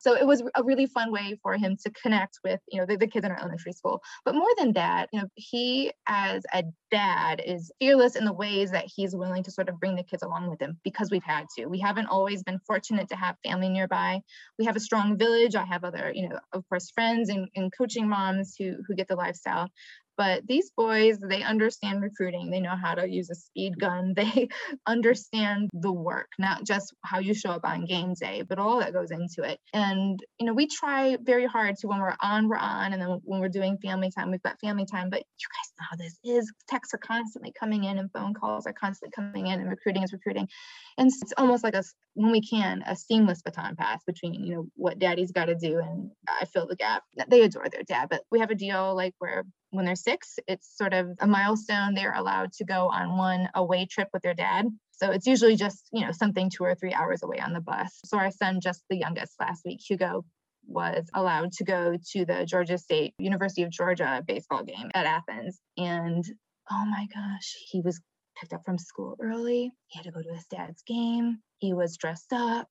So 0.05 0.15
it 0.15 0.27
was 0.27 0.43
a 0.55 0.63
really 0.63 0.85
fun 0.85 1.11
way 1.11 1.39
for 1.43 1.57
him 1.57 1.79
to 1.83 1.91
connect 1.91 2.41
with, 2.45 2.61
you 2.71 2.79
know, 2.79 2.85
the, 2.85 2.99
the 2.99 3.07
kids 3.07 3.25
in 3.25 3.33
our 3.33 3.39
elementary 3.39 3.73
school. 3.73 4.03
But 4.27 4.35
more 4.35 4.51
than 4.59 4.75
that, 4.75 5.09
you 5.15 5.21
know, 5.23 5.29
he 5.35 5.93
as 6.07 6.45
a 6.53 6.65
dad 6.91 7.41
is 7.43 7.73
fearless 7.81 8.15
in 8.15 8.27
the 8.27 8.33
ways 8.35 8.73
that 8.73 8.85
he's 8.95 9.17
willing 9.17 9.43
to 9.45 9.51
sort 9.51 9.71
of 9.71 9.81
bring 9.81 9.97
the 9.97 10.03
kids 10.03 10.23
along 10.23 10.51
with 10.51 10.61
him 10.61 10.79
because 10.85 11.11
we've 11.11 11.25
had 11.25 11.47
to. 11.57 11.65
We 11.69 11.81
haven't 11.81 12.09
always 12.09 12.43
been 12.43 12.59
fortunate 12.67 13.09
to 13.09 13.17
have 13.17 13.37
family 13.43 13.71
nearby. 13.71 14.21
We 14.59 14.67
have 14.67 14.77
a 14.77 14.81
strong 14.81 15.17
village. 15.17 15.55
I 15.55 15.65
have 15.65 15.85
other, 15.85 16.13
you 16.15 16.29
know, 16.29 16.39
of 16.53 16.69
course, 16.69 16.91
friends 16.91 17.31
and, 17.31 17.49
and 17.57 17.73
coaching 17.75 18.07
moms 18.07 18.57
who 18.59 18.75
who 18.87 18.95
get 18.95 19.09
the 19.09 19.17
lifestyle 19.17 19.71
but 20.17 20.47
these 20.47 20.71
boys 20.77 21.19
they 21.19 21.43
understand 21.43 22.03
recruiting. 22.03 22.51
They 22.51 22.61
know 22.61 22.77
how 22.77 22.95
to 22.95 23.09
use 23.09 23.31
a 23.31 23.35
speed 23.35 23.79
gun. 23.79 24.15
They 24.25 24.49
understand 24.87 25.71
the 25.75 25.93
work 25.93 26.29
not 26.39 26.65
just 26.65 26.95
how 27.05 27.19
you 27.19 27.35
show 27.35 27.51
up 27.51 27.65
on 27.65 27.85
game 27.85 28.15
day 28.15 28.43
but 28.43 28.59
all 28.59 28.79
that 28.81 28.93
goes 28.93 29.11
into 29.11 29.43
it. 29.43 29.59
And 29.73 30.19
you 30.39 30.47
know 30.47 30.55
we 30.55 30.67
try 30.67 31.17
very 31.21 31.47
hard 31.47 31.77
to 31.79 31.89
when 31.89 32.01
we're 32.01 32.17
on 32.23 32.49
we're 32.49 32.57
on 32.57 32.93
and 32.93 33.03
then 33.03 33.21
when 33.25 33.41
we're 33.41 33.49
doing 33.49 33.79
family 33.79 34.11
time 34.11 34.31
we've 34.31 34.43
got 34.43 34.61
family 34.61 34.87
time. 34.87 35.11
But 35.11 35.21
you 35.21 35.47
guys 35.49 35.73
know 35.79 35.87
how 35.91 35.97
this 35.97 36.19
is. 36.25 36.53
Texts 36.69 36.95
are 36.95 36.99
constantly 36.99 37.53
coming 37.59 37.85
in 37.85 37.99
and 37.99 38.11
phone 38.13 38.35
calls 38.35 38.67
are 38.67 38.73
constantly 38.73 39.13
coming 39.15 39.49
in 39.49 39.61
and 39.61 39.69
recruiting 39.69 40.03
is 40.03 40.13
recruiting. 40.13 40.49
And 40.97 41.09
it's 41.09 41.35
almost 41.37 41.65
like 41.65 41.75
a 41.75 41.85
when 42.15 42.31
we 42.33 42.41
can 42.41 42.83
a 42.87 42.97
seamless 42.97 43.43
baton 43.43 43.77
pass 43.77 44.03
between 44.07 44.35
you 44.35 44.55
know 44.55 44.67
what 44.77 44.99
daddy's 44.99 45.33
got 45.33 45.47
to 45.47 45.55
do 45.55 45.81
and 45.81 46.11
i 46.29 46.45
fill 46.47 46.67
the 46.67 46.77
gap. 46.77 47.03
They 47.29 47.43
adore 47.43 47.69
their 47.69 47.83
dad 47.83 48.09
but 48.09 48.23
we 48.31 48.41
have 48.41 48.51
a 48.51 48.55
deal 48.55 48.95
like 48.95 49.15
where 49.19 49.45
when 49.75 49.85
they're 49.85 49.97
six, 49.97 50.39
it's 50.47 50.77
sort 50.77 50.95
of 50.95 51.09
a 51.21 51.27
milestone. 51.27 51.95
They're 51.95 52.15
allowed 52.15 52.53
to 52.55 52.65
go 52.65 52.89
on 52.89 53.17
one 53.17 53.49
away 53.55 53.87
trip 53.87 54.09
with 54.13 54.23
their 54.23 54.35
dad. 54.35 54.67
So 54.93 55.11
it's 55.11 55.27
usually 55.27 55.57
just, 55.57 55.89
you 55.93 56.05
know, 56.05 56.13
something 56.13 56.51
two 56.51 56.65
or 56.65 56.75
three 56.75 56.93
hours 56.93 57.23
away 57.23 57.39
on 57.41 57.53
the 57.53 57.61
bus. 57.61 57.99
So 58.05 58.17
our 58.17 58.31
son, 58.31 58.61
just 58.61 58.83
the 58.89 58.97
youngest 58.97 59.35
last 59.41 59.63
week, 59.65 59.81
Hugo, 59.87 60.25
was 60.67 61.05
allowed 61.15 61.53
to 61.53 61.65
go 61.65 61.97
to 62.13 62.25
the 62.25 62.47
Georgia 62.47 62.79
State 62.79 63.15
University 63.19 63.65
of 63.65 63.71
Georgia 63.71 64.23
baseball 64.27 64.63
game 64.63 64.91
at 64.95 65.07
Athens. 65.07 65.61
And 65.77 66.25
oh 66.71 66.85
my 66.87 67.07
gosh, 67.13 67.55
he 67.71 67.81
was 67.81 68.01
picked 68.39 68.53
up 68.53 68.65
from 68.65 68.79
school 68.79 69.17
early. 69.21 69.73
He 69.89 69.99
had 69.99 70.05
to 70.05 70.13
go 70.13 70.23
to 70.23 70.35
his 70.35 70.47
dad's 70.47 70.83
game. 70.83 71.39
He 71.59 71.75
was 71.75 71.97
dressed 71.97 72.33
up. 72.33 72.69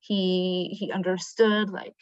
He 0.00 0.76
he 0.78 0.92
understood 0.92 1.70
like 1.70 1.96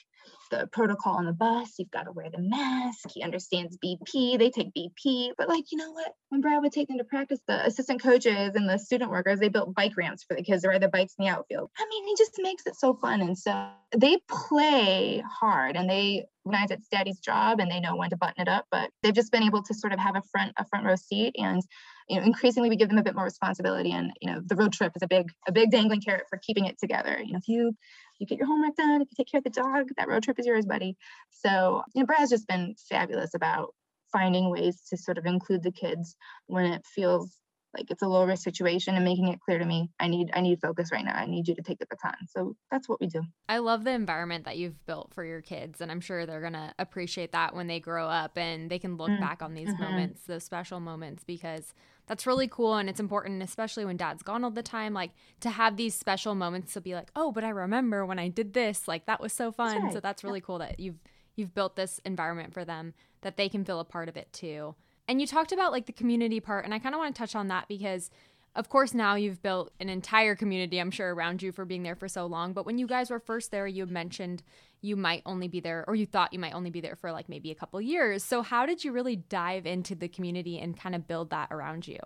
the 0.51 0.69
protocol 0.73 1.15
on 1.15 1.27
the 1.27 1.33
bus. 1.33 1.75
You've 1.79 1.91
got 1.91 2.05
to 2.05 2.13
wear 2.13 2.31
the 2.31 2.41
mask. 2.41 3.09
He 3.13 3.23
understands 3.23 3.79
BP. 3.85 4.39
They 4.39 4.51
take 4.51 4.73
BP. 4.75 5.31
But 5.37 5.49
like, 5.49 5.65
you 5.71 5.79
know 5.79 5.93
what? 5.93 6.13
When 6.29 6.41
Brad 6.41 6.63
would 6.63 6.73
take 6.73 6.89
them 6.89 6.99
to 6.99 7.05
practice, 7.05 7.41
the 7.47 7.65
assistant 7.67 8.03
coaches 8.03 8.55
and 8.55 8.69
the 8.69 8.79
student 8.79 9.11
workers, 9.11 9.41
they 9.41 9.49
built 9.49 9.75
bike 9.75 9.97
ramps 9.97 10.25
for 10.25 10.37
the 10.37 10.43
kids 10.43 10.63
to 10.63 10.69
ride 10.69 10.83
the 10.83 10.89
bikes 10.89 11.15
in 11.19 11.25
the 11.25 11.31
outfield. 11.31 11.71
I 11.79 11.87
mean, 11.89 12.07
he 12.07 12.15
just 12.17 12.33
makes 12.39 12.67
it 12.67 12.77
so 12.77 12.95
fun. 12.95 13.21
And 13.21 13.39
so 13.39 13.69
they 13.97 14.19
play 14.29 15.23
hard 15.29 15.77
and 15.77 15.89
they 15.89 16.27
recognize 16.45 16.71
it's 16.71 16.89
daddy's 16.89 17.19
job 17.19 17.61
and 17.61 17.71
they 17.71 17.81
know 17.81 17.97
when 17.97 18.11
to 18.11 18.17
button 18.17 18.43
it 18.43 18.49
up. 18.49 18.67
But 18.71 18.91
they've 19.03 19.15
just 19.15 19.33
been 19.33 19.43
able 19.43 19.63
to 19.63 19.75
sort 19.75 19.93
of 19.93 19.99
have 19.99 20.17
a 20.17 20.23
front, 20.31 20.53
a 20.57 20.65
front 20.65 20.87
row 20.87 20.97
seat 20.97 21.35
and 21.39 21.63
you 22.09 22.19
know, 22.19 22.25
increasingly 22.25 22.69
we 22.69 22.77
give 22.77 22.89
them 22.89 22.99
a 22.99 23.03
bit 23.03 23.15
more 23.15 23.25
responsibility 23.25 23.91
and, 23.91 24.13
you 24.21 24.31
know, 24.31 24.41
the 24.45 24.55
road 24.55 24.73
trip 24.73 24.93
is 24.95 25.03
a 25.03 25.09
big, 25.09 25.29
a 25.49 25.53
big 25.53 25.71
dangling 25.71 26.01
carrot 26.01 26.27
for 26.29 26.39
keeping 26.39 26.67
it 26.67 26.79
together. 26.79 27.21
You 27.21 27.33
know, 27.33 27.39
if 27.39 27.49
you 27.49 27.75
you 28.19 28.27
get 28.27 28.39
your 28.39 28.47
homework 28.47 28.77
done, 28.77 29.03
if 29.03 29.09
you 29.11 29.17
take 29.17 29.31
care 29.31 29.39
of 29.39 29.45
the 29.45 29.51
dog, 29.51 29.89
that 29.97 30.09
road 30.09 30.23
trip 30.23 30.39
is 30.39 30.47
yours, 30.47 30.67
buddy. 30.67 30.97
So, 31.31 31.83
you 31.95 32.03
know, 32.03 32.07
Brad's 32.07 32.31
just 32.31 32.49
been 32.49 32.75
fabulous 32.89 33.35
about 33.35 33.75
finding 34.13 34.51
ways 34.51 34.83
to 34.91 34.97
sort 34.97 35.19
of 35.19 35.27
include 35.27 35.63
the 35.63 35.73
kids 35.73 36.17
when 36.47 36.65
it 36.67 36.85
feels 36.87 37.37
like 37.77 37.91
it's 37.91 38.03
a 38.03 38.09
low 38.09 38.25
risk 38.25 38.43
situation 38.43 38.95
and 38.95 39.05
making 39.05 39.29
it 39.29 39.41
clear 39.41 39.59
to 39.59 39.65
me 39.65 39.91
i 40.01 40.09
need 40.09 40.31
i 40.33 40.41
need 40.41 40.61
focus 40.61 40.91
right 40.93 41.05
now 41.05 41.15
i 41.15 41.27
need 41.27 41.47
you 41.47 41.55
to 41.55 41.63
take 41.63 41.79
the 41.79 41.87
baton 41.87 42.15
so 42.29 42.55
that's 42.71 42.89
what 42.89 43.01
we 43.01 43.07
do 43.07 43.21
i 43.49 43.59
love 43.59 43.85
the 43.85 43.91
environment 43.91 44.45
that 44.45 44.57
you've 44.57 44.87
built 44.87 45.13
for 45.13 45.25
your 45.25 45.43
kids 45.43 45.81
and 45.81 45.91
i'm 45.91 46.01
sure 46.01 46.25
they're 46.25 46.41
going 46.41 46.53
to 46.53 46.73
appreciate 46.79 47.33
that 47.33 47.55
when 47.55 47.67
they 47.67 47.81
grow 47.81 48.07
up 48.07 48.39
and 48.39 48.71
they 48.71 48.79
can 48.79 48.97
look 48.97 49.11
mm-hmm. 49.11 49.21
back 49.21 49.43
on 49.43 49.55
these 49.55 49.69
mm-hmm. 49.69 49.83
moments 49.83 50.23
those 50.23 50.45
special 50.45 50.81
moments 50.81 51.25
because 51.25 51.75
that's 52.07 52.27
really 52.27 52.49
cool 52.49 52.77
and 52.77 52.89
it's 52.89 53.01
important 53.01 53.43
especially 53.43 53.85
when 53.85 53.97
dad's 53.97 54.23
gone 54.23 54.45
all 54.45 54.51
the 54.51 54.63
time 54.63 54.93
like 54.95 55.11
to 55.41 55.51
have 55.51 55.77
these 55.77 55.95
special 55.95 56.35
moments 56.35 56.73
to 56.73 56.81
be 56.81 56.95
like 56.95 57.11
oh 57.17 57.33
but 57.33 57.45
i 57.45 57.49
remember 57.49 58.05
when 58.07 58.19
i 58.19 58.29
did 58.29 58.53
this 58.53 58.87
like 58.87 59.07
that 59.07 59.21
was 59.21 59.33
so 59.33 59.53
fun. 59.53 59.73
That's 59.73 59.85
right. 59.85 59.93
so 59.95 60.01
that's 60.01 60.25
really 60.25 60.41
cool 60.41 60.59
that 60.59 60.79
you've 60.81 60.99
you've 61.35 61.55
built 61.55 61.77
this 61.77 62.01
environment 62.05 62.55
for 62.55 62.65
them 62.65 62.95
that 63.21 63.37
they 63.37 63.49
can 63.49 63.65
feel 63.65 63.81
a 63.81 63.85
part 63.85 64.09
of 64.09 64.17
it 64.17 64.33
too. 64.33 64.75
And 65.09 65.21
you 65.21 65.27
talked 65.27 65.53
about 65.53 65.71
like 65.71 65.87
the 65.87 65.93
community 65.93 66.41
part 66.41 66.65
and 66.65 66.73
i 66.75 66.79
kind 66.79 66.95
of 66.95 66.99
want 66.99 67.15
to 67.15 67.19
touch 67.19 67.35
on 67.35 67.49
that 67.49 67.69
because 67.69 68.11
of 68.57 68.69
course, 68.69 68.95
now 68.95 69.15
you've 69.15 69.43
built 69.43 69.73
an 69.79 69.89
entire 69.89 70.35
community, 70.35 70.79
I'm 70.79 70.91
sure, 70.91 71.15
around 71.15 71.43
you 71.43 71.53
for 71.53 71.65
being 71.65 71.83
there 71.83 71.95
for 71.95 72.09
so 72.09 72.27
long. 72.27 72.53
But 72.53 72.67
when 72.67 72.79
you 72.79 72.87
guys 72.87 73.11
were 73.11 73.21
first 73.21 73.51
there, 73.51 73.67
you 73.67 73.87
mentioned 73.87 74.43
you 74.81 74.97
might 74.97 75.23
only 75.27 75.49
be 75.49 75.61
there, 75.61 75.85
or 75.87 75.95
you 75.95 76.07
thought 76.07 76.33
you 76.33 76.39
might 76.39 76.55
only 76.55 76.71
be 76.71 76.81
there 76.81 76.97
for 76.97 77.13
like 77.13 77.29
maybe 77.29 77.51
a 77.51 77.55
couple 77.55 77.81
years. 77.81 78.25
So, 78.25 78.43
how 78.43 78.67
did 78.67 78.83
you 78.85 78.93
really 78.93 79.17
dive 79.17 79.67
into 79.67 79.95
the 79.95 80.09
community 80.09 80.59
and 80.59 80.79
kind 80.79 80.95
of 80.95 81.07
build 81.07 81.31
that 81.31 81.49
around 81.51 81.87
you? 81.87 81.99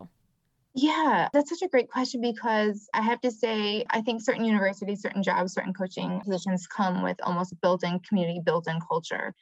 Yeah, 0.74 1.28
that's 1.32 1.50
such 1.50 1.62
a 1.62 1.68
great 1.68 1.90
question 1.90 2.20
because 2.20 2.88
I 2.94 3.02
have 3.02 3.20
to 3.22 3.32
say, 3.32 3.84
I 3.90 4.02
think 4.02 4.22
certain 4.22 4.44
universities, 4.44 5.02
certain 5.02 5.22
jobs, 5.22 5.52
certain 5.52 5.74
coaching 5.74 6.20
positions 6.20 6.68
come 6.68 7.02
with 7.02 7.16
almost 7.24 7.60
built 7.60 7.82
in 7.82 7.98
community, 8.00 8.40
built 8.44 8.68
in 8.68 8.78
culture. 8.80 9.34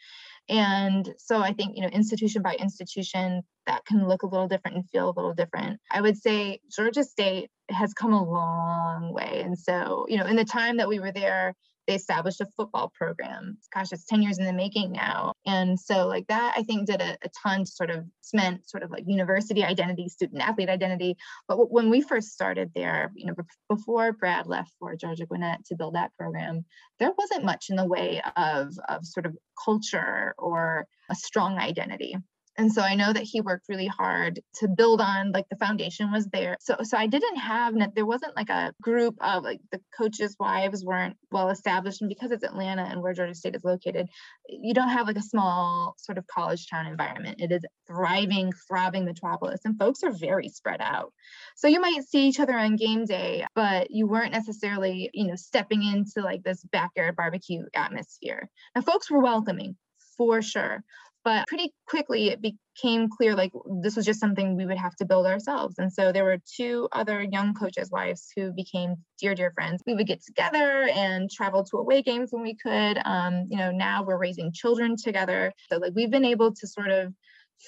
And 0.48 1.14
so 1.18 1.40
I 1.40 1.52
think, 1.52 1.76
you 1.76 1.82
know, 1.82 1.88
institution 1.88 2.42
by 2.42 2.54
institution, 2.54 3.42
that 3.66 3.84
can 3.84 4.08
look 4.08 4.22
a 4.22 4.26
little 4.26 4.48
different 4.48 4.78
and 4.78 4.88
feel 4.90 5.10
a 5.10 5.16
little 5.16 5.34
different. 5.34 5.78
I 5.90 6.00
would 6.00 6.16
say 6.16 6.60
Georgia 6.74 7.04
State 7.04 7.50
has 7.70 7.92
come 7.92 8.14
a 8.14 8.24
long 8.24 9.12
way. 9.12 9.42
And 9.44 9.58
so, 9.58 10.06
you 10.08 10.16
know, 10.16 10.24
in 10.24 10.36
the 10.36 10.44
time 10.44 10.78
that 10.78 10.88
we 10.88 11.00
were 11.00 11.12
there, 11.12 11.54
they 11.88 11.94
established 11.94 12.42
a 12.42 12.46
football 12.54 12.92
program. 12.94 13.56
Gosh, 13.74 13.92
it's 13.92 14.04
10 14.04 14.22
years 14.22 14.38
in 14.38 14.44
the 14.44 14.52
making 14.52 14.92
now. 14.92 15.32
And 15.46 15.80
so, 15.80 16.06
like 16.06 16.26
that, 16.28 16.52
I 16.54 16.62
think 16.62 16.86
did 16.86 17.00
a, 17.00 17.16
a 17.22 17.30
ton 17.42 17.64
to 17.64 17.70
sort 17.70 17.90
of 17.90 18.04
cement 18.20 18.68
sort 18.68 18.82
of 18.82 18.90
like 18.90 19.04
university 19.06 19.64
identity, 19.64 20.08
student 20.08 20.42
athlete 20.42 20.68
identity. 20.68 21.16
But 21.48 21.54
w- 21.54 21.70
when 21.70 21.88
we 21.88 22.02
first 22.02 22.28
started 22.28 22.70
there, 22.74 23.10
you 23.16 23.26
know, 23.26 23.34
before 23.70 24.12
Brad 24.12 24.46
left 24.46 24.70
for 24.78 24.94
Georgia 24.96 25.24
Gwinnett 25.24 25.64
to 25.66 25.76
build 25.76 25.94
that 25.94 26.12
program, 26.18 26.66
there 26.98 27.12
wasn't 27.16 27.46
much 27.46 27.70
in 27.70 27.76
the 27.76 27.86
way 27.86 28.20
of, 28.36 28.74
of 28.88 29.06
sort 29.06 29.24
of 29.24 29.34
culture 29.64 30.34
or 30.36 30.86
a 31.08 31.14
strong 31.14 31.56
identity 31.56 32.16
and 32.58 32.72
so 32.72 32.82
i 32.82 32.94
know 32.94 33.12
that 33.12 33.22
he 33.22 33.40
worked 33.40 33.68
really 33.68 33.86
hard 33.86 34.40
to 34.54 34.68
build 34.68 35.00
on 35.00 35.32
like 35.32 35.48
the 35.48 35.56
foundation 35.56 36.10
was 36.10 36.26
there. 36.26 36.56
So 36.60 36.76
so 36.82 36.98
i 36.98 37.06
didn't 37.06 37.36
have 37.36 37.74
there 37.94 38.04
wasn't 38.04 38.36
like 38.36 38.50
a 38.50 38.74
group 38.82 39.14
of 39.20 39.44
like 39.44 39.60
the 39.70 39.80
coaches 39.96 40.36
wives 40.38 40.84
weren't 40.84 41.16
well 41.30 41.50
established. 41.50 42.02
And 42.02 42.08
because 42.08 42.32
it's 42.32 42.44
atlanta 42.44 42.82
and 42.82 43.00
where 43.00 43.14
georgia 43.14 43.34
state 43.34 43.54
is 43.54 43.64
located 43.64 44.08
you 44.48 44.74
don't 44.74 44.88
have 44.88 45.06
like 45.06 45.16
a 45.16 45.22
small 45.22 45.94
sort 45.98 46.18
of 46.18 46.26
college 46.26 46.68
town 46.68 46.86
environment. 46.86 47.40
It 47.40 47.52
is 47.52 47.64
thriving 47.86 48.52
throbbing 48.66 49.04
metropolis 49.04 49.60
and 49.64 49.78
folks 49.78 50.02
are 50.02 50.10
very 50.10 50.48
spread 50.48 50.80
out. 50.80 51.12
So 51.56 51.68
you 51.68 51.80
might 51.80 52.04
see 52.04 52.26
each 52.26 52.40
other 52.40 52.56
on 52.56 52.76
game 52.76 53.04
day 53.04 53.46
but 53.54 53.90
you 53.90 54.06
weren't 54.06 54.32
necessarily 54.32 55.10
you 55.14 55.26
know 55.28 55.36
stepping 55.36 55.82
into 55.82 56.22
like 56.22 56.42
this 56.42 56.62
backyard 56.64 57.14
barbecue 57.16 57.62
atmosphere. 57.74 58.50
Now 58.74 58.82
folks 58.82 59.10
were 59.10 59.20
welcoming 59.20 59.76
for 60.16 60.42
sure 60.42 60.82
but 61.28 61.46
pretty 61.46 61.74
quickly 61.86 62.30
it 62.30 62.40
became 62.40 63.06
clear 63.10 63.36
like 63.36 63.52
this 63.82 63.96
was 63.96 64.06
just 64.06 64.18
something 64.18 64.56
we 64.56 64.64
would 64.64 64.78
have 64.78 64.96
to 64.96 65.04
build 65.04 65.26
ourselves. 65.26 65.74
And 65.76 65.92
so 65.92 66.10
there 66.10 66.24
were 66.24 66.38
two 66.56 66.88
other 66.92 67.22
young 67.22 67.52
coaches 67.52 67.90
wives 67.90 68.32
who 68.34 68.50
became 68.50 68.94
dear 69.20 69.34
dear 69.34 69.50
friends. 69.50 69.82
We 69.86 69.92
would 69.92 70.06
get 70.06 70.24
together 70.24 70.88
and 70.94 71.30
travel 71.30 71.64
to 71.64 71.76
away 71.76 72.00
games 72.00 72.30
when 72.32 72.42
we 72.42 72.56
could. 72.56 72.98
Um, 73.04 73.44
you 73.50 73.58
know 73.58 73.70
now 73.70 74.04
we're 74.04 74.16
raising 74.16 74.54
children 74.54 74.96
together. 74.96 75.52
So 75.70 75.76
like 75.76 75.92
we've 75.94 76.10
been 76.10 76.24
able 76.24 76.54
to 76.54 76.66
sort 76.66 76.88
of 76.88 77.12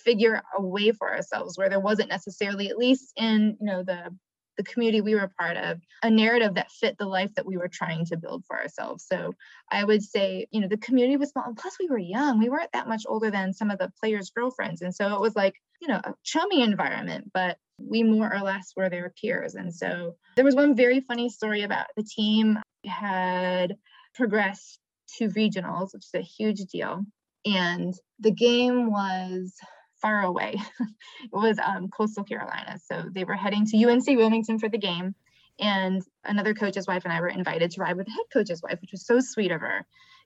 figure 0.04 0.40
a 0.56 0.62
way 0.62 0.92
for 0.92 1.14
ourselves 1.14 1.58
where 1.58 1.68
there 1.68 1.80
wasn't 1.80 2.08
necessarily 2.08 2.70
at 2.70 2.78
least 2.78 3.12
in 3.18 3.58
you 3.60 3.66
know 3.66 3.82
the 3.82 4.08
the 4.60 4.72
community 4.72 5.00
we 5.00 5.14
were 5.14 5.32
part 5.38 5.56
of, 5.56 5.80
a 6.02 6.10
narrative 6.10 6.54
that 6.54 6.70
fit 6.70 6.98
the 6.98 7.06
life 7.06 7.34
that 7.34 7.46
we 7.46 7.56
were 7.56 7.68
trying 7.68 8.04
to 8.04 8.18
build 8.18 8.44
for 8.46 8.60
ourselves. 8.60 9.06
So 9.10 9.32
I 9.72 9.84
would 9.84 10.02
say, 10.02 10.46
you 10.50 10.60
know, 10.60 10.68
the 10.68 10.76
community 10.76 11.16
was 11.16 11.30
small. 11.30 11.46
And 11.46 11.56
plus, 11.56 11.78
we 11.80 11.88
were 11.88 11.98
young. 11.98 12.38
We 12.38 12.50
weren't 12.50 12.72
that 12.72 12.88
much 12.88 13.04
older 13.08 13.30
than 13.30 13.54
some 13.54 13.70
of 13.70 13.78
the 13.78 13.90
players' 13.98 14.30
girlfriends. 14.30 14.82
And 14.82 14.94
so 14.94 15.14
it 15.14 15.20
was 15.20 15.34
like, 15.34 15.54
you 15.80 15.88
know, 15.88 16.00
a 16.04 16.14
chummy 16.24 16.60
environment, 16.60 17.30
but 17.32 17.56
we 17.78 18.02
more 18.02 18.30
or 18.30 18.40
less 18.40 18.74
were 18.76 18.90
their 18.90 19.14
peers. 19.18 19.54
And 19.54 19.74
so 19.74 20.16
there 20.36 20.44
was 20.44 20.54
one 20.54 20.76
very 20.76 21.00
funny 21.00 21.30
story 21.30 21.62
about 21.62 21.86
the 21.96 22.04
team 22.04 22.58
had 22.84 23.76
progressed 24.14 24.78
to 25.16 25.30
regionals, 25.30 25.94
which 25.94 26.04
is 26.04 26.14
a 26.14 26.20
huge 26.20 26.60
deal. 26.70 27.00
And 27.46 27.94
the 28.18 28.30
game 28.30 28.90
was 28.90 29.54
far 30.00 30.22
away. 30.22 30.56
it 30.80 31.32
was 31.32 31.58
um, 31.58 31.88
coastal 31.88 32.24
Carolina. 32.24 32.78
So 32.84 33.04
they 33.10 33.24
were 33.24 33.34
heading 33.34 33.66
to 33.66 33.84
UNC 33.84 34.06
Wilmington 34.08 34.58
for 34.58 34.68
the 34.68 34.78
game. 34.78 35.14
And 35.58 36.02
another 36.24 36.54
coach's 36.54 36.86
wife 36.86 37.04
and 37.04 37.12
I 37.12 37.20
were 37.20 37.28
invited 37.28 37.70
to 37.72 37.82
ride 37.82 37.96
with 37.96 38.06
the 38.06 38.12
head 38.12 38.26
coach's 38.32 38.62
wife, 38.62 38.80
which 38.80 38.92
was 38.92 39.06
so 39.06 39.20
sweet 39.20 39.52
of 39.52 39.60
her. 39.60 39.84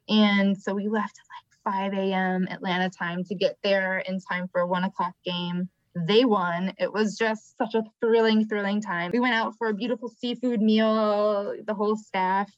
And 0.09 0.57
so 0.57 0.75
we 0.75 0.89
left 0.89 1.19
at 1.19 1.75
like 1.75 1.93
5 1.93 1.95
a.m. 1.95 2.47
Atlanta 2.49 2.91
time 2.91 3.25
to 3.25 3.35
get 3.35 3.57
there 3.63 3.99
in 3.99 4.21
time 4.21 4.49
for 4.49 4.61
a 4.61 4.67
one 4.67 4.85
o'clock 4.85 5.15
game. 5.25 5.69
They 5.97 6.25
won. 6.25 6.75
It 6.79 6.93
was 6.93 7.17
just 7.17 7.57
such 7.57 7.75
a 7.75 7.85
thrilling, 8.01 8.47
thrilling 8.49 8.81
time. 8.81 9.13
We 9.13 9.21
went 9.21 9.35
out 9.35 9.55
for 9.59 9.69
a 9.69 9.75
beautiful 9.75 10.09
seafood 10.09 10.61
meal, 10.61 11.55
the 11.65 11.75
whole 11.75 11.97
staff. 11.97 12.51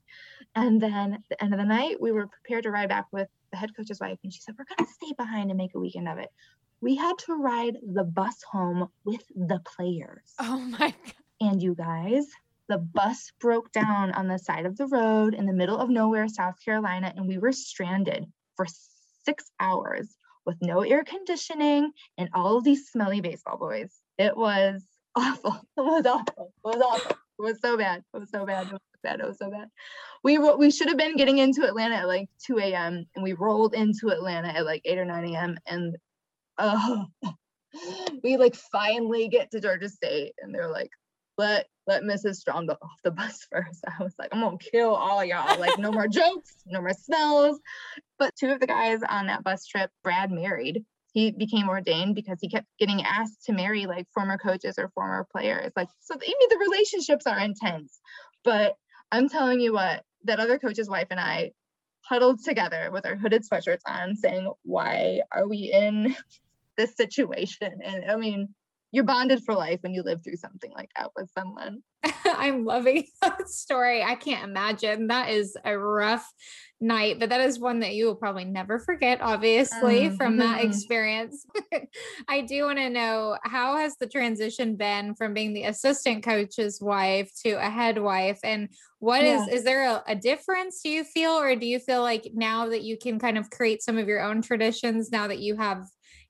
And 0.55 0.81
then 0.81 1.15
at 1.15 1.21
the 1.29 1.43
end 1.43 1.53
of 1.53 1.61
the 1.61 1.67
night, 1.67 2.01
we 2.01 2.13
were 2.13 2.27
prepared 2.27 2.65
to 2.65 2.71
ride 2.71 2.89
back 2.89 3.07
with 3.13 3.29
the 3.53 3.59
head 3.59 3.77
coach's 3.77 4.01
wife. 4.01 4.19
And 4.23 4.33
she 4.33 4.41
said, 4.41 4.55
We're 4.59 4.65
going 4.65 4.87
to 4.87 4.93
stay 4.93 5.15
behind 5.17 5.51
and 5.51 5.59
make 5.59 5.75
a 5.75 5.79
weekend 5.79 6.09
of 6.09 6.19
it 6.19 6.31
we 6.81 6.97
had 6.97 7.17
to 7.19 7.35
ride 7.35 7.79
the 7.83 8.05
bus 8.05 8.43
home 8.51 8.89
with 9.05 9.23
the 9.35 9.61
players. 9.77 10.35
Oh 10.39 10.59
my 10.59 10.95
God. 11.05 11.15
And 11.41 11.63
you 11.63 11.75
guys, 11.75 12.27
the 12.69 12.79
bus 12.79 13.33
broke 13.41 13.73
down 13.73 14.13
on 14.13 14.29
the 14.29 14.39
side 14.39 14.67
of 14.67 14.77
the 14.77 14.87
road 14.87 15.35
in 15.35 15.47
the 15.47 15.53
middle 15.53 15.79
of 15.79 15.91
nowhere, 15.91 16.29
South 16.29 16.57
Carolina, 16.65 17.13
and 17.15 17.29
we 17.29 17.39
were 17.39 17.53
stranded 17.53 18.27
for 18.57 18.67
six 19.25 19.51
hours 19.61 20.17
with 20.45 20.57
no 20.63 20.83
air 20.83 21.05
conditioning 21.05 21.93
and 22.17 22.29
all 22.33 22.57
of 22.57 22.65
these 22.65 22.89
smelly 22.89 23.21
baseball 23.21 23.59
boys. 23.59 24.01
It 24.19 24.37
was 24.37 24.83
awful. 25.17 25.57
It 25.77 25.81
was 25.81 26.07
awful. 26.07 26.53
It 26.65 26.77
was 26.77 26.81
awful. 26.81 27.17
It 27.39 27.43
was 27.43 27.61
so 27.61 27.77
bad. 27.77 28.03
It 28.15 28.19
was 28.19 28.31
so 28.31 28.47
bad. 28.47 28.67
It 28.67 28.73
was 28.73 28.81
bad. 29.03 29.21
It 29.21 29.27
was 29.27 29.39
so 29.39 29.51
bad. 29.51 29.69
We 30.23 30.39
we 30.39 30.71
should 30.71 30.89
have 30.89 30.97
been 30.97 31.17
getting 31.17 31.39
into 31.39 31.67
Atlanta 31.67 31.97
at 31.97 32.09
like 32.09 32.29
2 32.47 32.59
a.m. 32.59 33.07
and 33.15 33.23
we 33.23 33.35
rolled 33.35 33.75
into 33.75 34.09
Atlanta 34.09 34.49
at 34.49 34.65
like 34.65 34.83
8 34.85 34.99
or 34.99 35.05
9 35.05 35.35
a.m. 35.35 35.57
and 35.67 35.97
oh, 36.59 37.07
we 38.25 38.37
like 38.37 38.55
finally 38.55 39.29
get 39.29 39.51
to 39.51 39.61
Georgia 39.61 39.89
State 39.89 40.33
and 40.41 40.55
they're 40.55 40.71
like, 40.71 40.91
let 41.39 41.67
let 41.87 42.03
Mrs. 42.03 42.37
Strom 42.37 42.67
go 42.67 42.77
off 42.81 43.03
the 43.05 43.11
bus 43.13 43.47
first. 43.51 43.85
I 43.87 44.03
was 44.03 44.15
like, 44.19 44.31
I'm 44.33 44.41
gonna 44.41 44.59
kill 44.59 44.95
all 44.95 45.25
y'all. 45.25 45.59
Like, 45.59 45.79
no 45.79 45.93
more 45.93 46.09
jokes, 46.09 46.55
no 46.67 46.81
more 46.81 46.93
smells. 46.93 47.61
But 48.19 48.35
two 48.37 48.51
of 48.51 48.61
the 48.61 48.67
guys 48.67 49.01
on 49.09 49.27
that 49.27 49.45
bus 49.45 49.67
trip, 49.67 49.91
Brad 50.03 50.31
married. 50.31 50.85
He 51.13 51.31
became 51.31 51.69
ordained 51.69 52.15
because 52.15 52.39
he 52.43 52.49
kept 52.51 52.67
getting 52.79 53.03
asked 53.03 53.45
to 53.47 53.53
marry 53.53 53.87
like 53.87 54.07
former 54.13 54.37
coaches 54.37 54.75
or 54.79 54.91
former 54.91 55.27
players. 55.33 55.73
Like, 55.75 55.89
so 56.01 56.15
even 56.15 56.35
the 56.51 56.59
relationships 56.59 57.27
are 57.27 57.39
intense. 57.39 57.99
But 58.45 58.75
I'm 59.11 59.31
telling 59.31 59.61
you 59.61 59.73
what, 59.73 60.03
that 60.25 60.41
other 60.41 60.59
coach's 60.59 60.91
wife 60.91 61.07
and 61.11 61.19
I 61.19 61.53
huddled 62.03 62.45
together 62.45 62.91
with 62.93 63.07
our 63.07 63.17
hooded 63.17 63.45
sweatshirts 63.45 63.81
on, 63.87 64.15
saying, 64.17 64.53
Why 64.63 65.23
are 65.33 65.49
we 65.49 65.73
in 65.73 66.15
this 66.77 66.97
situation. 66.97 67.81
And 67.85 68.11
I 68.11 68.17
mean, 68.17 68.49
you're 68.93 69.05
bonded 69.05 69.43
for 69.45 69.55
life 69.55 69.81
when 69.83 69.93
you 69.93 70.03
live 70.03 70.23
through 70.23 70.37
something 70.37 70.71
like 70.73 70.91
that 70.97 71.11
with 71.17 71.31
someone. 71.37 71.83
I'm 72.25 72.65
loving 72.65 73.07
that 73.23 73.49
story. 73.49 74.03
I 74.03 74.15
can't 74.15 74.45
imagine. 74.45 75.09
That 75.09 75.31
is 75.31 75.57
a 75.65 75.77
rough 75.77 76.27
night, 76.81 77.19
but 77.19 77.31
that 77.31 77.41
is 77.41 77.59
one 77.59 77.81
that 77.81 77.95
you 77.95 78.07
will 78.07 78.15
probably 78.15 78.45
never 78.45 78.79
forget, 78.79 79.21
obviously, 79.21 80.03
mm-hmm. 80.03 80.17
from 80.17 80.37
that 80.39 80.63
experience. 80.63 81.45
I 82.29 82.43
do 82.43 82.65
want 82.65 82.79
to 82.79 82.91
know 82.91 83.37
how 83.43 83.77
has 83.77 83.97
the 83.97 84.07
transition 84.07 84.77
been 84.77 85.15
from 85.15 85.35
being 85.35 85.53
the 85.53 85.65
assistant 85.65 86.23
coach's 86.23 86.81
wife 86.81 87.31
to 87.45 87.53
a 87.53 87.69
head 87.69 87.99
wife? 87.99 88.39
And 88.45 88.69
what 88.99 89.23
yeah. 89.23 89.43
is 89.43 89.49
is 89.49 89.65
there 89.65 89.85
a, 89.85 90.03
a 90.07 90.15
difference 90.15 90.81
do 90.83 90.91
you 90.91 91.05
feel, 91.05 91.33
or 91.33 91.57
do 91.57 91.67
you 91.67 91.81
feel 91.81 92.03
like 92.03 92.31
now 92.35 92.69
that 92.69 92.83
you 92.83 92.97
can 92.97 93.19
kind 93.19 93.37
of 93.37 93.51
create 93.51 93.83
some 93.83 93.99
of 93.99 94.07
your 94.07 94.23
own 94.23 94.43
traditions 94.43 95.11
now 95.11 95.27
that 95.27 95.41
you 95.41 95.57
have 95.57 95.87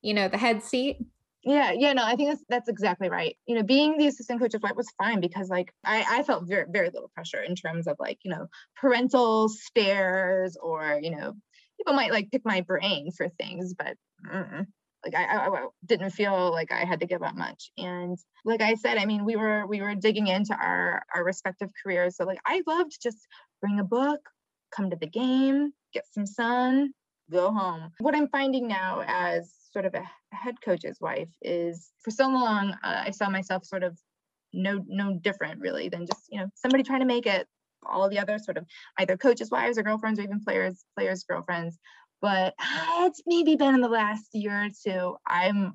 you 0.06 0.14
know, 0.14 0.28
the 0.28 0.38
head 0.38 0.62
seat. 0.62 0.98
Yeah, 1.42 1.72
yeah, 1.72 1.92
no, 1.92 2.04
I 2.04 2.14
think 2.14 2.28
that's 2.30 2.44
that's 2.48 2.68
exactly 2.68 3.08
right. 3.08 3.36
You 3.46 3.56
know, 3.56 3.64
being 3.64 3.98
the 3.98 4.06
assistant 4.06 4.40
coach's 4.40 4.62
wife 4.62 4.76
was 4.76 4.90
fine 4.98 5.20
because 5.20 5.48
like 5.48 5.72
I, 5.84 6.04
I 6.08 6.22
felt 6.22 6.46
very 6.46 6.66
very 6.70 6.90
little 6.90 7.10
pressure 7.12 7.42
in 7.42 7.56
terms 7.56 7.88
of 7.88 7.96
like, 7.98 8.18
you 8.24 8.30
know, 8.30 8.46
parental 8.80 9.48
stares 9.48 10.56
or, 10.62 11.00
you 11.02 11.10
know, 11.10 11.34
people 11.76 11.94
might 11.94 12.12
like 12.12 12.30
pick 12.30 12.42
my 12.44 12.60
brain 12.60 13.10
for 13.16 13.28
things, 13.28 13.74
but 13.74 13.96
mm, 14.32 14.66
like 15.04 15.14
I, 15.16 15.24
I, 15.24 15.48
I 15.48 15.66
didn't 15.84 16.10
feel 16.10 16.52
like 16.52 16.70
I 16.70 16.84
had 16.84 17.00
to 17.00 17.06
give 17.06 17.22
up 17.24 17.34
much. 17.34 17.72
And 17.76 18.16
like 18.44 18.62
I 18.62 18.74
said, 18.74 18.98
I 18.98 19.06
mean, 19.06 19.24
we 19.24 19.34
were 19.34 19.66
we 19.66 19.80
were 19.80 19.96
digging 19.96 20.28
into 20.28 20.54
our 20.54 21.02
our 21.14 21.24
respective 21.24 21.70
careers. 21.82 22.16
So 22.16 22.24
like 22.24 22.40
I 22.46 22.62
loved 22.64 22.96
just 23.02 23.18
bring 23.60 23.80
a 23.80 23.84
book, 23.84 24.20
come 24.70 24.90
to 24.90 24.96
the 24.96 25.08
game, 25.08 25.72
get 25.92 26.04
some 26.12 26.26
sun, 26.26 26.92
go 27.30 27.52
home. 27.52 27.92
What 27.98 28.14
I'm 28.14 28.28
finding 28.28 28.68
now 28.68 29.02
as 29.06 29.52
sort 29.72 29.84
of 29.84 29.94
a 29.94 30.04
head 30.34 30.56
coach's 30.64 30.98
wife 31.00 31.28
is 31.42 31.90
for 32.02 32.10
so 32.10 32.28
long 32.28 32.70
uh, 32.82 33.02
I 33.06 33.10
saw 33.10 33.28
myself 33.28 33.64
sort 33.64 33.82
of 33.82 33.98
no 34.52 34.82
no 34.88 35.18
different 35.22 35.60
really 35.60 35.88
than 35.88 36.06
just 36.06 36.24
you 36.30 36.40
know 36.40 36.48
somebody 36.54 36.82
trying 36.82 37.00
to 37.00 37.06
make 37.06 37.26
it 37.26 37.46
all 37.84 38.08
the 38.08 38.18
other 38.18 38.38
sort 38.38 38.56
of 38.56 38.64
either 38.98 39.16
coaches 39.16 39.50
wives 39.50 39.76
or 39.76 39.82
girlfriends 39.82 40.18
or 40.18 40.22
even 40.22 40.40
players 40.40 40.84
players 40.96 41.24
girlfriends 41.24 41.78
but 42.22 42.54
it's 43.00 43.22
maybe 43.26 43.56
been 43.56 43.74
in 43.74 43.80
the 43.80 43.88
last 43.88 44.28
year 44.32 44.64
or 44.64 44.68
two 44.84 45.16
i'm 45.26 45.74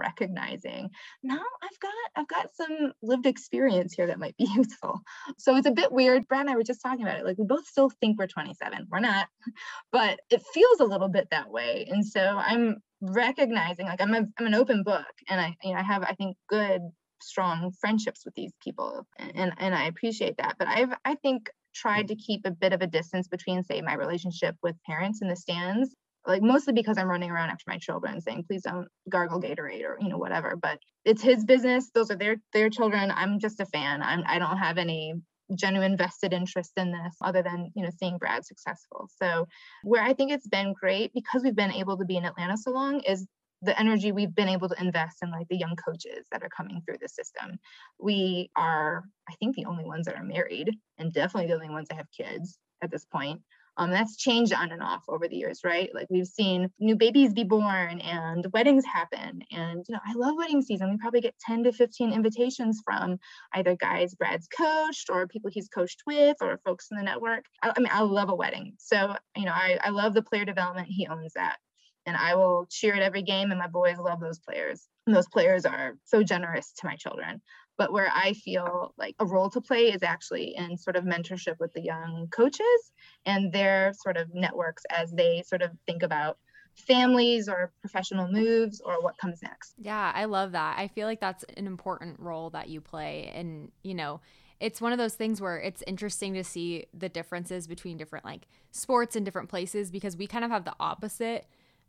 recognizing 0.00 0.90
now 1.22 1.40
I've 1.62 1.80
got 1.80 1.92
I've 2.16 2.28
got 2.28 2.54
some 2.54 2.92
lived 3.02 3.26
experience 3.26 3.92
here 3.94 4.06
that 4.06 4.18
might 4.18 4.36
be 4.36 4.44
useful. 4.54 5.00
So 5.38 5.56
it's 5.56 5.66
a 5.66 5.72
bit 5.72 5.92
weird. 5.92 6.26
Brad 6.28 6.42
and 6.42 6.50
I 6.50 6.56
were 6.56 6.62
just 6.62 6.82
talking 6.82 7.02
about 7.02 7.18
it. 7.18 7.24
Like 7.24 7.38
we 7.38 7.44
both 7.44 7.66
still 7.66 7.90
think 8.00 8.18
we're 8.18 8.26
27. 8.26 8.86
We're 8.90 9.00
not, 9.00 9.28
but 9.92 10.20
it 10.30 10.42
feels 10.52 10.80
a 10.80 10.84
little 10.84 11.08
bit 11.08 11.28
that 11.30 11.50
way. 11.50 11.86
And 11.90 12.04
so 12.04 12.20
I'm 12.20 12.78
recognizing 13.00 13.86
like 13.86 14.00
I'm 14.00 14.14
a, 14.14 14.24
I'm 14.38 14.46
an 14.46 14.54
open 14.54 14.82
book 14.82 15.06
and 15.28 15.40
I 15.40 15.56
you 15.62 15.72
know 15.72 15.78
I 15.78 15.82
have 15.82 16.02
I 16.02 16.14
think 16.14 16.36
good 16.48 16.82
strong 17.22 17.72
friendships 17.80 18.24
with 18.24 18.34
these 18.34 18.52
people 18.62 19.06
and 19.18 19.52
and 19.58 19.74
I 19.74 19.84
appreciate 19.84 20.36
that. 20.38 20.56
But 20.58 20.68
I've 20.68 20.94
I 21.04 21.14
think 21.16 21.50
tried 21.74 22.08
to 22.08 22.16
keep 22.16 22.42
a 22.44 22.50
bit 22.50 22.72
of 22.72 22.82
a 22.82 22.86
distance 22.86 23.28
between 23.28 23.62
say 23.62 23.80
my 23.80 23.94
relationship 23.94 24.56
with 24.62 24.74
parents 24.86 25.22
in 25.22 25.28
the 25.28 25.36
stands 25.36 25.94
like 26.26 26.42
mostly 26.42 26.72
because 26.72 26.98
I'm 26.98 27.08
running 27.08 27.30
around 27.30 27.50
after 27.50 27.64
my 27.66 27.78
children 27.78 28.20
saying, 28.20 28.44
please 28.46 28.62
don't 28.62 28.88
gargle 29.08 29.40
Gatorade 29.40 29.84
or, 29.84 29.98
you 30.00 30.08
know, 30.08 30.18
whatever. 30.18 30.56
But 30.60 30.78
it's 31.04 31.22
his 31.22 31.44
business. 31.44 31.90
Those 31.94 32.10
are 32.10 32.16
their 32.16 32.36
their 32.52 32.70
children. 32.70 33.10
I'm 33.14 33.38
just 33.38 33.60
a 33.60 33.66
fan. 33.66 34.02
I'm 34.02 34.22
I 34.26 34.38
don't 34.38 34.58
have 34.58 34.78
any 34.78 35.14
genuine 35.54 35.96
vested 35.96 36.32
interest 36.32 36.72
in 36.76 36.92
this 36.92 37.16
other 37.22 37.42
than 37.42 37.70
you 37.74 37.82
know 37.82 37.90
seeing 37.98 38.18
brad 38.18 38.44
successful 38.44 39.08
so 39.20 39.46
where 39.82 40.02
i 40.02 40.12
think 40.12 40.30
it's 40.30 40.46
been 40.46 40.72
great 40.72 41.12
because 41.12 41.42
we've 41.42 41.56
been 41.56 41.72
able 41.72 41.96
to 41.96 42.04
be 42.04 42.16
in 42.16 42.24
atlanta 42.24 42.56
so 42.56 42.70
long 42.70 43.00
is 43.00 43.26
the 43.62 43.78
energy 43.78 44.10
we've 44.10 44.34
been 44.34 44.48
able 44.48 44.68
to 44.68 44.80
invest 44.80 45.18
in 45.22 45.30
like 45.30 45.46
the 45.48 45.56
young 45.56 45.76
coaches 45.76 46.26
that 46.30 46.42
are 46.42 46.48
coming 46.48 46.80
through 46.82 46.96
the 47.00 47.08
system 47.08 47.58
we 47.98 48.50
are 48.56 49.02
i 49.28 49.34
think 49.40 49.56
the 49.56 49.66
only 49.66 49.84
ones 49.84 50.06
that 50.06 50.16
are 50.16 50.24
married 50.24 50.70
and 50.98 51.12
definitely 51.12 51.48
the 51.48 51.54
only 51.54 51.70
ones 51.70 51.88
that 51.88 51.96
have 51.96 52.10
kids 52.16 52.58
at 52.82 52.90
this 52.90 53.04
point 53.04 53.40
um, 53.80 53.90
that's 53.90 54.14
changed 54.14 54.52
on 54.52 54.72
and 54.72 54.82
off 54.82 55.04
over 55.08 55.26
the 55.26 55.36
years, 55.36 55.60
right? 55.64 55.88
Like 55.94 56.06
we've 56.10 56.26
seen 56.26 56.68
new 56.78 56.96
babies 56.96 57.32
be 57.32 57.44
born 57.44 58.02
and 58.02 58.46
weddings 58.52 58.84
happen. 58.84 59.40
And, 59.50 59.86
you 59.88 59.94
know, 59.94 60.00
I 60.06 60.12
love 60.12 60.34
wedding 60.36 60.60
season. 60.60 60.90
We 60.90 60.98
probably 60.98 61.22
get 61.22 61.34
10 61.38 61.64
to 61.64 61.72
15 61.72 62.12
invitations 62.12 62.82
from 62.84 63.18
either 63.54 63.74
guys 63.76 64.14
Brad's 64.14 64.48
coached 64.48 65.08
or 65.08 65.26
people 65.26 65.50
he's 65.50 65.68
coached 65.68 66.02
with 66.06 66.36
or 66.42 66.60
folks 66.62 66.88
in 66.90 66.98
the 66.98 67.02
network. 67.02 67.46
I, 67.62 67.72
I 67.74 67.80
mean, 67.80 67.88
I 67.90 68.02
love 68.02 68.28
a 68.28 68.34
wedding. 68.34 68.74
So, 68.76 69.16
you 69.34 69.46
know, 69.46 69.52
I, 69.52 69.78
I 69.82 69.88
love 69.88 70.12
the 70.12 70.20
player 70.20 70.44
development. 70.44 70.88
He 70.90 71.06
owns 71.06 71.32
that. 71.32 71.56
And 72.04 72.18
I 72.18 72.34
will 72.34 72.66
cheer 72.70 72.94
at 72.94 73.02
every 73.02 73.22
game, 73.22 73.50
and 73.50 73.58
my 73.58 73.66
boys 73.66 73.98
love 73.98 74.20
those 74.20 74.38
players. 74.38 74.88
And 75.06 75.14
those 75.14 75.28
players 75.28 75.64
are 75.64 75.96
so 76.04 76.22
generous 76.22 76.72
to 76.78 76.86
my 76.86 76.96
children 76.96 77.40
but 77.80 77.94
where 77.94 78.12
I 78.14 78.34
feel 78.34 78.92
like 78.98 79.14
a 79.20 79.24
role 79.24 79.48
to 79.48 79.58
play 79.58 79.90
is 79.90 80.02
actually 80.02 80.54
in 80.54 80.76
sort 80.76 80.96
of 80.96 81.04
mentorship 81.04 81.58
with 81.58 81.72
the 81.72 81.80
young 81.80 82.28
coaches 82.30 82.92
and 83.24 83.50
their 83.50 83.94
sort 83.94 84.18
of 84.18 84.34
networks 84.34 84.82
as 84.90 85.10
they 85.12 85.42
sort 85.46 85.62
of 85.62 85.70
think 85.86 86.02
about 86.02 86.36
families 86.76 87.48
or 87.48 87.72
professional 87.80 88.30
moves 88.30 88.82
or 88.82 89.02
what 89.02 89.16
comes 89.16 89.42
next. 89.42 89.72
Yeah, 89.78 90.12
I 90.14 90.26
love 90.26 90.52
that. 90.52 90.78
I 90.78 90.88
feel 90.88 91.06
like 91.06 91.20
that's 91.20 91.42
an 91.56 91.66
important 91.66 92.20
role 92.20 92.50
that 92.50 92.68
you 92.68 92.82
play 92.82 93.32
and, 93.34 93.72
you 93.82 93.94
know, 93.94 94.20
it's 94.60 94.82
one 94.82 94.92
of 94.92 94.98
those 94.98 95.14
things 95.14 95.40
where 95.40 95.56
it's 95.56 95.82
interesting 95.86 96.34
to 96.34 96.44
see 96.44 96.84
the 96.92 97.08
differences 97.08 97.66
between 97.66 97.96
different 97.96 98.26
like 98.26 98.46
sports 98.72 99.16
in 99.16 99.24
different 99.24 99.48
places 99.48 99.90
because 99.90 100.18
we 100.18 100.26
kind 100.26 100.44
of 100.44 100.50
have 100.50 100.66
the 100.66 100.74
opposite 100.78 101.46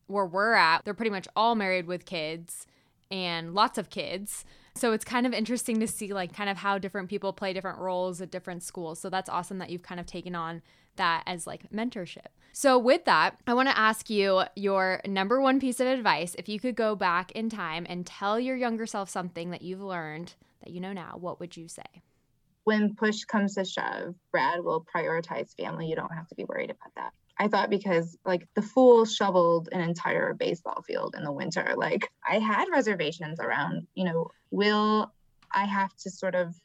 where 0.08 0.26
we're 0.26 0.54
at. 0.54 0.86
They're 0.86 0.94
pretty 0.94 1.12
much 1.12 1.28
all 1.36 1.56
married 1.56 1.86
with 1.86 2.06
kids 2.06 2.66
and 3.12 3.54
lots 3.54 3.78
of 3.78 3.90
kids. 3.90 4.46
So 4.76 4.94
it's 4.94 5.06
kind 5.06 5.26
of 5.26 5.34
interesting 5.34 5.80
to 5.80 5.88
see 5.88 6.14
like 6.14 6.34
kind 6.34 6.50
of 6.50 6.58
how 6.58 6.78
different 6.78 7.10
people 7.10 7.34
play 7.34 7.54
different 7.54 7.80
roles 7.80 8.22
at 8.22 8.32
different 8.32 8.64
schools. 8.64 9.00
So 9.00 9.10
that's 9.10 9.30
awesome 9.30 9.58
that 9.60 9.70
you've 9.70 9.84
kind 9.84 10.00
of 10.00 10.06
taken 10.06 10.36
on 10.36 10.62
that 10.96 11.24
as 11.26 11.46
like 11.46 11.70
mentorship. 11.72 12.28
So 12.54 12.78
with 12.78 13.06
that, 13.06 13.38
I 13.48 13.54
want 13.54 13.70
to 13.70 13.78
ask 13.78 14.10
you 14.10 14.44
your 14.56 15.02
number 15.06 15.42
one 15.42 15.60
piece 15.60 15.80
of 15.80 15.88
advice. 15.88 16.36
If 16.38 16.50
you 16.50 16.60
could 16.60 16.76
go 16.76 16.96
back 16.96 17.32
in 17.32 17.50
time 17.50 17.86
and 17.88 18.06
tell 18.06 18.40
your 18.40 18.56
younger 18.56 18.86
self 18.86 19.10
something 19.10 19.52
that 19.52 19.62
you've 19.62 19.82
learned 19.82 20.34
that 20.64 20.72
you 20.72 20.80
know 20.80 20.94
now, 20.94 21.18
what 21.20 21.40
would 21.40 21.56
you 21.56 21.68
say? 21.68 22.02
When 22.64 22.96
push 22.96 23.24
comes 23.24 23.56
to 23.56 23.66
shove, 23.66 24.16
Brad 24.32 24.64
will 24.64 24.86
prioritize 24.94 25.56
family. 25.58 25.88
You 25.88 25.96
don't 25.96 26.14
have 26.14 26.28
to 26.28 26.36
be 26.36 26.44
worried 26.44 26.70
about 26.70 26.94
that. 26.96 27.14
I 27.39 27.48
thought 27.48 27.70
because 27.70 28.17
like 28.26 28.48
the 28.54 28.62
fool 28.62 29.06
shoveled 29.06 29.70
an 29.72 29.82
entire 29.82 30.34
baseball 30.34 30.84
field 30.84 31.15
in 31.17 31.24
the 31.24 31.32
winter. 31.32 31.74
Like 31.76 32.10
I 32.28 32.39
had 32.39 32.67
reservations 32.72 33.39
around, 33.39 33.88
you 33.96 34.04
know, 34.04 34.30
will 34.52 35.12
I 35.54 35.65
have 35.65 35.96
to 35.98 36.10
sort 36.10 36.36
of 36.36 36.56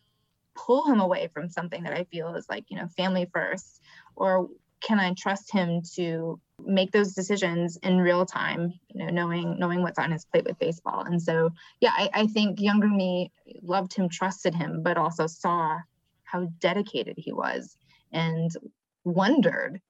pull 0.54 0.86
him 0.86 1.00
away 1.00 1.28
from 1.32 1.48
something 1.48 1.82
that 1.84 1.92
I 1.92 2.04
feel 2.04 2.34
is 2.34 2.48
like, 2.48 2.64
you 2.68 2.76
know, 2.76 2.88
family 2.96 3.28
first? 3.32 3.80
Or 4.16 4.48
can 4.80 5.00
I 5.00 5.14
trust 5.14 5.52
him 5.52 5.82
to 5.94 6.40
make 6.64 6.90
those 6.90 7.14
decisions 7.14 7.76
in 7.78 7.98
real 7.98 8.24
time, 8.24 8.72
you 8.88 9.04
know, 9.04 9.10
knowing 9.10 9.58
knowing 9.58 9.82
what's 9.82 9.98
on 9.98 10.10
his 10.10 10.24
plate 10.24 10.44
with 10.44 10.58
baseball. 10.58 11.02
And 11.02 11.20
so 11.20 11.50
yeah, 11.80 11.92
I, 11.92 12.10
I 12.12 12.26
think 12.26 12.60
younger 12.60 12.88
me 12.88 13.32
loved 13.62 13.94
him, 13.94 14.08
trusted 14.08 14.54
him, 14.54 14.82
but 14.82 14.96
also 14.96 15.26
saw 15.26 15.78
how 16.24 16.48
dedicated 16.58 17.16
he 17.18 17.32
was 17.32 17.76
and 18.12 18.50
wondered 19.04 19.80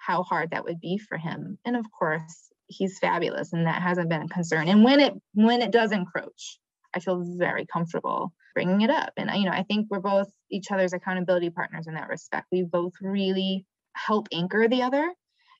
how 0.00 0.22
hard 0.22 0.50
that 0.50 0.64
would 0.64 0.80
be 0.80 0.98
for 0.98 1.18
him. 1.18 1.58
And 1.64 1.76
of 1.76 1.86
course, 1.96 2.48
he's 2.66 2.98
fabulous 2.98 3.52
and 3.52 3.66
that 3.66 3.82
hasn't 3.82 4.08
been 4.08 4.22
a 4.22 4.28
concern. 4.28 4.68
And 4.68 4.82
when 4.82 5.00
it 5.00 5.14
when 5.34 5.62
it 5.62 5.70
does 5.70 5.92
encroach, 5.92 6.58
I 6.94 7.00
feel 7.00 7.22
very 7.38 7.66
comfortable 7.66 8.32
bringing 8.54 8.80
it 8.80 8.90
up. 8.90 9.12
And 9.16 9.30
you 9.34 9.44
know, 9.44 9.52
I 9.52 9.62
think 9.62 9.86
we're 9.90 10.00
both 10.00 10.28
each 10.50 10.70
other's 10.70 10.92
accountability 10.92 11.50
partners 11.50 11.86
in 11.86 11.94
that 11.94 12.08
respect. 12.08 12.46
We 12.50 12.62
both 12.62 12.92
really 13.00 13.66
help 13.94 14.28
anchor 14.32 14.68
the 14.68 14.82
other. 14.82 15.12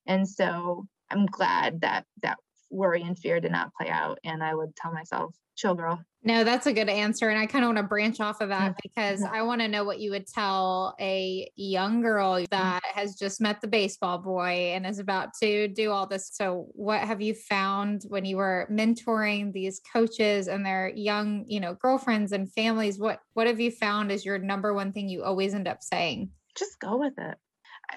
And 0.07 0.29
so 0.29 0.87
I'm 1.11 1.27
glad 1.27 1.83
that 1.83 2.07
that 2.23 2.39
worry 2.71 3.03
and 3.03 3.19
fear 3.19 3.41
did 3.41 3.53
not 3.53 3.75
play 3.75 3.91
out. 3.91 4.19
And 4.25 4.43
I 4.43 4.55
would 4.55 4.75
tell 4.77 4.93
myself, 4.93 5.35
chill, 5.57 5.75
girl. 5.75 6.01
No, 6.23 6.45
that's 6.45 6.67
a 6.67 6.73
good 6.75 6.91
answer. 6.91 7.31
And 7.31 7.39
I 7.39 7.47
kind 7.47 7.65
of 7.65 7.69
want 7.69 7.79
to 7.79 7.83
branch 7.85 8.21
off 8.21 8.43
of 8.43 8.51
that 8.51 8.77
because 8.83 9.23
I 9.23 9.41
want 9.41 9.63
to 9.63 9.69
know 9.69 9.85
what 9.85 10.01
you 10.01 10.11
would 10.11 10.27
tell 10.27 10.95
a 11.01 11.51
young 11.57 12.03
girl 12.03 12.35
mm. 12.35 12.49
that 12.51 12.83
has 12.95 13.15
just 13.15 13.41
met 13.41 13.63
the 13.63 13.69
baseball 13.69 14.19
boy 14.19 14.73
and 14.75 14.87
is 14.87 14.99
about 14.99 15.31
to 15.43 15.69
do 15.69 15.91
all 15.91 16.07
this. 16.07 16.29
So, 16.31 16.67
what 16.73 17.01
have 17.01 17.23
you 17.23 17.33
found 17.33 18.03
when 18.09 18.27
you 18.27 18.37
were 18.37 18.69
mentoring 18.71 19.55
these 19.55 19.81
coaches 19.91 20.47
and 20.47 20.65
their 20.65 20.93
young, 20.95 21.47
you 21.49 21.59
know, 21.59 21.75
girlfriends 21.75 22.33
and 22.33 22.53
families? 22.53 22.99
What 22.99 23.21
what 23.33 23.47
have 23.47 23.61
you 23.61 23.71
found 23.71 24.13
is 24.13 24.25
your 24.25 24.39
number 24.39 24.75
one 24.75 24.93
thing 24.93 25.09
you 25.09 25.25
always 25.25 25.55
end 25.55 25.69
up 25.69 25.83
saying? 25.83 26.31
Just 26.55 26.79
go 26.81 26.99
with 26.99 27.15
it. 27.17 27.39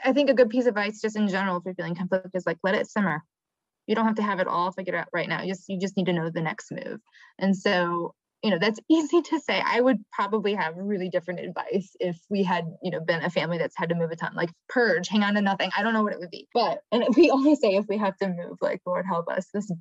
I 0.05 0.13
think 0.13 0.29
a 0.29 0.33
good 0.33 0.49
piece 0.49 0.63
of 0.63 0.69
advice, 0.69 1.01
just 1.01 1.17
in 1.17 1.27
general, 1.27 1.57
if 1.57 1.63
you're 1.65 1.75
feeling 1.75 1.95
conflict, 1.95 2.29
is 2.33 2.45
like 2.45 2.57
let 2.63 2.73
it 2.73 2.89
simmer 2.89 3.21
you 3.88 3.96
don't 3.96 4.06
have 4.06 4.15
to 4.15 4.24
have 4.24 4.39
it 4.39 4.48
all 4.48 4.72
figured 4.72 4.96
out 4.96 5.08
right 5.13 5.28
now. 5.28 5.41
You 5.41 5.54
just 5.54 5.69
you 5.69 5.80
just 5.80 5.98
need 5.98 6.08
to 6.08 6.13
know 6.13 6.30
the 6.30 6.41
next 6.41 6.72
move. 6.72 7.00
And 7.39 7.56
so 7.56 8.13
you 8.43 8.52
know 8.52 8.60
that's 8.60 8.80
easy 8.89 9.22
to 9.22 9.39
say. 9.39 9.62
I 9.65 9.82
would 9.82 10.04
probably 10.12 10.54
have 10.54 10.76
really 10.78 11.10
different 11.10 11.39
advice 11.39 11.96
if 12.00 12.19
we 12.30 12.43
had 12.43 12.65
you 12.84 12.91
know 12.91 13.00
been 13.00 13.24
a 13.24 13.30
family 13.30 13.58
that's 13.58 13.78
had 13.78 13.89
to 13.89 13.96
move 13.96 14.12
a 14.12 14.15
ton 14.15 14.34
like 14.36 14.52
purge 14.69 15.08
hang 15.08 15.24
on 15.24 15.34
to 15.36 15.41
nothing. 15.41 15.72
I 15.76 15.82
don't 15.82 15.93
know 15.93 16.04
what 16.04 16.13
it 16.13 16.19
would 16.19 16.32
be. 16.32 16.48
But 16.54 16.80
and 16.91 17.06
we 17.15 17.32
only 17.32 17.56
say 17.56 17.76
if 17.76 17.86
we 17.88 17.98
have 17.98 18.17
to 18.17 18.28
move 18.28 18.58
like 18.62 18.82
lord 18.86 19.06
help 19.06 19.30
us 19.30 19.48
this 19.54 19.72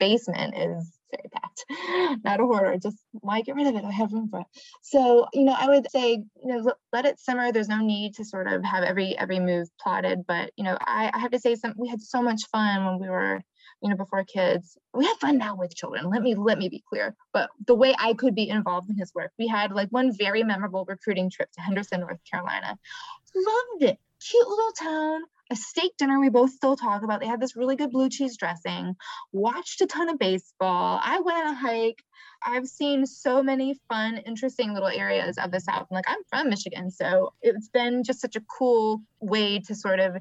basement 0.00 0.54
is 0.56 0.98
very 1.12 1.28
packed. 1.32 2.20
Not 2.24 2.40
a 2.40 2.44
hoarder 2.44 2.76
just 2.82 2.96
why 3.12 3.42
get 3.42 3.54
rid 3.54 3.68
of 3.68 3.76
it? 3.76 3.84
I 3.84 3.92
have 3.92 4.12
room 4.12 4.28
for 4.30 4.40
it. 4.40 4.46
So 4.82 5.26
you 5.32 5.44
know 5.44 5.54
i 5.58 5.68
would 5.68 5.90
say 5.90 6.12
you 6.12 6.24
know 6.44 6.72
let 6.92 7.04
it 7.04 7.20
simmer. 7.20 7.52
There's 7.52 7.68
no 7.68 7.78
need 7.78 8.14
to 8.14 8.24
sort 8.24 8.46
of 8.46 8.64
have 8.64 8.84
every 8.84 9.16
every 9.18 9.40
move 9.40 9.68
plotted. 9.80 10.20
But 10.26 10.52
you 10.56 10.64
know 10.64 10.76
i, 10.80 11.10
I 11.12 11.18
have 11.18 11.32
to 11.32 11.38
say 11.38 11.54
some 11.54 11.74
we 11.76 11.88
had 11.88 12.00
so 12.00 12.22
much 12.22 12.40
fun 12.50 12.84
when 12.84 12.98
we 13.00 13.08
were 13.08 13.42
you 13.82 13.90
know 13.90 13.96
before 13.96 14.24
kids 14.24 14.78
we 14.94 15.04
have 15.04 15.16
fun 15.18 15.38
now 15.38 15.56
with 15.56 15.74
children 15.74 16.08
let 16.08 16.22
me 16.22 16.34
let 16.34 16.58
me 16.58 16.68
be 16.68 16.82
clear. 16.88 17.14
But 17.32 17.50
the 17.66 17.74
way 17.74 17.94
i 17.98 18.14
could 18.14 18.34
be 18.34 18.48
involved 18.48 18.88
in 18.88 18.96
his 18.96 19.12
work 19.14 19.32
we 19.38 19.46
had 19.46 19.72
like 19.72 19.88
one 19.88 20.16
very 20.16 20.42
memorable 20.42 20.84
recruiting 20.86 21.30
trip 21.30 21.50
to 21.52 21.60
henderson 21.60 22.00
north 22.00 22.20
carolina. 22.30 22.78
Loved 23.34 23.82
it. 23.82 23.98
Cute 24.20 24.48
little 24.48 24.72
town 24.72 25.22
a 25.52 25.56
steak 25.56 25.92
dinner 25.98 26.18
we 26.18 26.30
both 26.30 26.50
still 26.50 26.76
talk 26.76 27.02
about 27.02 27.20
they 27.20 27.26
had 27.26 27.40
this 27.40 27.56
really 27.56 27.76
good 27.76 27.90
blue 27.90 28.08
cheese 28.08 28.36
dressing 28.36 28.96
watched 29.32 29.80
a 29.82 29.86
ton 29.86 30.08
of 30.08 30.18
baseball 30.18 30.98
i 31.02 31.20
went 31.20 31.38
on 31.38 31.52
a 31.52 31.54
hike 31.54 32.02
I've 32.44 32.66
seen 32.66 33.06
so 33.06 33.42
many 33.42 33.74
fun, 33.88 34.18
interesting 34.18 34.72
little 34.72 34.88
areas 34.88 35.38
of 35.38 35.50
the 35.50 35.60
South. 35.60 35.86
And 35.90 35.96
like 35.96 36.04
I'm 36.08 36.22
from 36.28 36.48
Michigan, 36.48 36.90
so 36.90 37.32
it's 37.40 37.68
been 37.68 38.02
just 38.02 38.20
such 38.20 38.36
a 38.36 38.40
cool 38.40 39.02
way 39.20 39.60
to 39.60 39.74
sort 39.74 40.00
of 40.00 40.16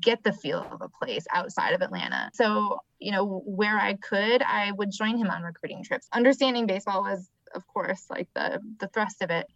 get 0.00 0.22
the 0.22 0.32
feel 0.32 0.66
of 0.70 0.80
a 0.80 0.88
place 0.88 1.26
outside 1.32 1.74
of 1.74 1.82
Atlanta. 1.82 2.30
So, 2.32 2.80
you 2.98 3.12
know, 3.12 3.42
where 3.44 3.78
I 3.78 3.94
could, 3.94 4.42
I 4.42 4.72
would 4.72 4.90
join 4.90 5.18
him 5.18 5.28
on 5.28 5.42
recruiting 5.42 5.84
trips. 5.84 6.08
Understanding 6.12 6.66
baseball 6.66 7.02
was, 7.02 7.28
of 7.54 7.66
course, 7.66 8.06
like 8.10 8.28
the 8.34 8.60
the 8.80 8.88
thrust 8.88 9.22
of 9.22 9.30
it. 9.30 9.46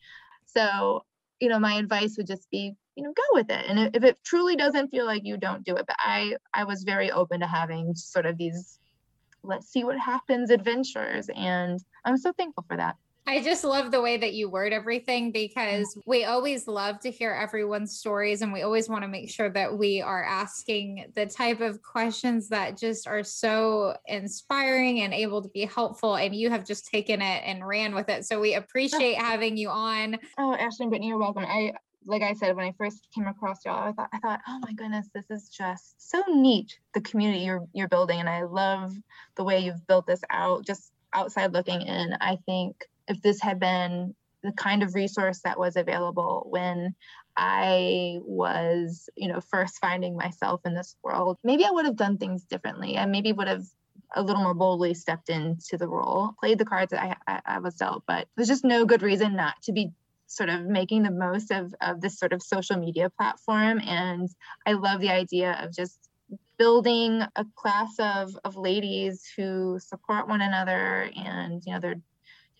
So, 0.46 1.04
you 1.40 1.48
know, 1.48 1.58
my 1.58 1.74
advice 1.74 2.16
would 2.16 2.26
just 2.26 2.50
be, 2.50 2.76
you 2.96 3.04
know, 3.04 3.12
go 3.12 3.22
with 3.32 3.50
it. 3.50 3.64
And 3.68 3.94
if 3.94 4.04
it 4.04 4.18
truly 4.24 4.56
doesn't 4.56 4.90
feel 4.90 5.06
like 5.06 5.24
you 5.24 5.36
don't 5.36 5.64
do 5.64 5.76
it, 5.76 5.86
but 5.86 5.96
I 5.98 6.36
I 6.52 6.64
was 6.64 6.82
very 6.82 7.10
open 7.10 7.40
to 7.40 7.46
having 7.46 7.94
sort 7.94 8.26
of 8.26 8.36
these 8.36 8.78
let's 9.44 9.68
see 9.68 9.84
what 9.84 9.98
happens 9.98 10.50
adventures 10.50 11.28
and 11.34 11.80
i'm 12.04 12.16
so 12.16 12.32
thankful 12.32 12.64
for 12.68 12.76
that 12.76 12.96
I 13.24 13.40
just 13.40 13.62
love 13.62 13.92
the 13.92 14.00
way 14.00 14.16
that 14.16 14.34
you 14.34 14.50
word 14.50 14.72
everything 14.72 15.30
because 15.30 15.96
we 16.06 16.24
always 16.24 16.66
love 16.66 16.98
to 17.00 17.10
hear 17.10 17.30
everyone's 17.30 17.96
stories 17.96 18.42
and 18.42 18.52
we 18.52 18.62
always 18.62 18.88
want 18.88 19.02
to 19.02 19.08
make 19.08 19.30
sure 19.30 19.48
that 19.50 19.78
we 19.78 20.02
are 20.02 20.24
asking 20.24 21.12
the 21.14 21.26
type 21.26 21.60
of 21.60 21.80
questions 21.82 22.48
that 22.48 22.76
just 22.76 23.06
are 23.06 23.22
so 23.22 23.96
inspiring 24.06 25.02
and 25.02 25.14
able 25.14 25.40
to 25.40 25.48
be 25.50 25.64
helpful. 25.64 26.16
And 26.16 26.34
you 26.34 26.50
have 26.50 26.64
just 26.64 26.88
taken 26.88 27.22
it 27.22 27.42
and 27.46 27.64
ran 27.64 27.94
with 27.94 28.08
it. 28.08 28.24
So 28.24 28.40
we 28.40 28.54
appreciate 28.56 29.18
having 29.18 29.56
you 29.56 29.70
on. 29.70 30.18
Oh, 30.36 30.54
Ashley 30.54 30.84
and 30.84 30.90
Brittany, 30.90 31.06
you're 31.06 31.18
welcome. 31.18 31.44
I 31.46 31.74
like 32.04 32.22
I 32.22 32.34
said, 32.34 32.56
when 32.56 32.66
I 32.66 32.72
first 32.72 33.06
came 33.14 33.26
across 33.26 33.64
y'all, 33.64 33.88
I 33.88 33.92
thought, 33.92 34.08
I 34.12 34.18
thought, 34.18 34.40
oh 34.48 34.58
my 34.60 34.72
goodness, 34.72 35.08
this 35.14 35.30
is 35.30 35.48
just 35.48 36.10
so 36.10 36.22
neat, 36.28 36.78
the 36.94 37.00
community 37.00 37.44
you're 37.44 37.66
you're 37.72 37.88
building. 37.88 38.20
And 38.20 38.28
I 38.28 38.42
love 38.42 38.92
the 39.36 39.44
way 39.44 39.60
you've 39.60 39.86
built 39.86 40.06
this 40.06 40.22
out, 40.30 40.66
just 40.66 40.92
outside 41.12 41.52
looking 41.52 41.82
in. 41.82 42.16
I 42.20 42.38
think 42.46 42.84
if 43.08 43.20
this 43.22 43.40
had 43.40 43.60
been 43.60 44.14
the 44.42 44.52
kind 44.52 44.82
of 44.82 44.94
resource 44.94 45.40
that 45.44 45.58
was 45.58 45.76
available 45.76 46.46
when 46.50 46.94
I 47.36 48.18
was, 48.22 49.08
you 49.16 49.28
know, 49.28 49.40
first 49.40 49.78
finding 49.78 50.16
myself 50.16 50.60
in 50.64 50.74
this 50.74 50.96
world, 51.02 51.38
maybe 51.44 51.64
I 51.64 51.70
would 51.70 51.86
have 51.86 51.96
done 51.96 52.18
things 52.18 52.44
differently. 52.44 52.98
I 52.98 53.06
maybe 53.06 53.32
would 53.32 53.48
have 53.48 53.64
a 54.14 54.22
little 54.22 54.42
more 54.42 54.54
boldly 54.54 54.94
stepped 54.94 55.30
into 55.30 55.78
the 55.78 55.88
role, 55.88 56.34
played 56.38 56.58
the 56.58 56.64
cards 56.64 56.90
that 56.90 57.16
I, 57.26 57.32
I, 57.32 57.40
I 57.56 57.58
was 57.60 57.76
dealt, 57.76 58.04
but 58.06 58.28
there's 58.36 58.48
just 58.48 58.64
no 58.64 58.84
good 58.84 59.02
reason 59.02 59.36
not 59.36 59.54
to 59.62 59.72
be 59.72 59.92
sort 60.36 60.48
of 60.48 60.62
making 60.62 61.02
the 61.02 61.10
most 61.10 61.50
of, 61.50 61.74
of 61.80 62.00
this 62.00 62.18
sort 62.18 62.32
of 62.32 62.42
social 62.42 62.76
media 62.76 63.10
platform. 63.10 63.80
And 63.80 64.28
I 64.66 64.72
love 64.72 65.00
the 65.00 65.10
idea 65.10 65.58
of 65.62 65.72
just 65.72 65.98
building 66.58 67.22
a 67.36 67.46
class 67.56 67.94
of, 67.98 68.36
of 68.44 68.56
ladies 68.56 69.24
who 69.36 69.78
support 69.80 70.28
one 70.28 70.40
another 70.40 71.10
and, 71.16 71.62
you 71.66 71.72
know, 71.72 71.80
they're 71.80 72.00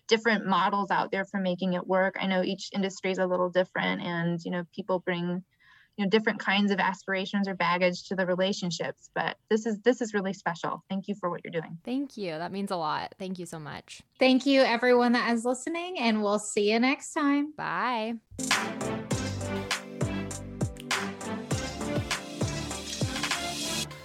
different 0.07 0.45
models 0.45 0.91
out 0.91 1.11
there 1.11 1.25
for 1.25 1.39
making 1.39 1.73
it 1.73 1.87
work. 1.87 2.15
I 2.19 2.27
know 2.27 2.43
each 2.43 2.69
industry 2.73 3.11
is 3.11 3.17
a 3.17 3.25
little 3.25 3.49
different 3.49 4.01
and, 4.01 4.39
you 4.43 4.51
know, 4.51 4.65
people 4.75 4.99
bring 4.99 5.43
you 5.97 6.05
know 6.05 6.09
different 6.09 6.39
kinds 6.39 6.71
of 6.71 6.79
aspirations 6.79 7.47
or 7.47 7.55
baggage 7.55 8.03
to 8.07 8.15
the 8.15 8.25
relationships 8.25 9.09
but 9.13 9.37
this 9.49 9.65
is 9.65 9.79
this 9.81 10.01
is 10.01 10.13
really 10.13 10.33
special. 10.33 10.83
Thank 10.89 11.07
you 11.07 11.15
for 11.15 11.29
what 11.29 11.41
you're 11.43 11.51
doing. 11.51 11.77
Thank 11.83 12.17
you. 12.17 12.31
That 12.31 12.51
means 12.51 12.71
a 12.71 12.75
lot. 12.75 13.13
Thank 13.19 13.39
you 13.39 13.45
so 13.45 13.59
much. 13.59 14.01
Thank 14.19 14.45
you 14.45 14.61
everyone 14.61 15.11
that 15.13 15.31
is 15.33 15.45
listening 15.45 15.99
and 15.99 16.23
we'll 16.23 16.39
see 16.39 16.71
you 16.71 16.79
next 16.79 17.13
time. 17.13 17.53
Bye. 17.55 18.15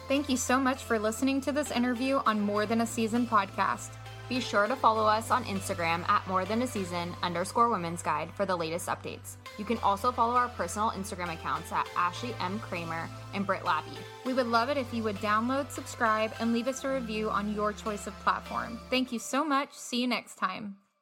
Thank 0.09 0.31
you 0.31 0.39
so 0.39 0.59
much 0.59 0.85
for 0.85 0.99
listening 0.99 1.41
to 1.43 1.53
this 1.53 1.71
interview 1.71 2.21
on 2.25 2.41
More 2.41 2.65
Than 2.65 2.81
a 2.81 2.87
Season 2.87 3.27
podcast. 3.27 3.91
Be 4.29 4.41
sure 4.41 4.67
to 4.67 4.77
follow 4.77 5.05
us 5.07 5.31
on 5.31 5.45
Instagram 5.45 6.07
at 6.09 6.27
more 6.29 6.45
than 6.45 6.63
a 6.63 6.67
season 6.67 7.15
underscore 7.23 7.71
women's 7.71 8.03
guide 8.03 8.31
for 8.35 8.45
the 8.45 8.55
latest 8.55 8.89
updates. 8.89 9.37
You 9.57 9.65
can 9.65 9.79
also 9.79 10.13
follow 10.13 10.35
our 10.35 10.49
personal 10.49 10.91
Instagram 10.91 11.33
accounts 11.33 11.73
at 11.73 11.89
Ashley 11.97 12.35
M. 12.41 12.59
Kramer 12.59 13.09
and 13.33 13.47
Britt 13.47 13.65
Labby. 13.65 13.97
We 14.27 14.35
would 14.35 14.47
love 14.47 14.69
it 14.69 14.77
if 14.77 14.93
you 14.93 15.03
would 15.05 15.17
download, 15.17 15.71
subscribe, 15.71 16.33
and 16.41 16.53
leave 16.53 16.69
us 16.69 16.85
a 16.85 16.93
review 16.93 17.31
on 17.31 17.55
your 17.55 17.73
choice 17.73 18.07
of 18.07 18.19
platform. 18.21 18.79
Thank 18.91 19.13
you 19.13 19.19
so 19.19 19.45
much. 19.45 19.73
See 19.73 20.03
you 20.03 20.07
next 20.07 20.35
time. 20.35 20.77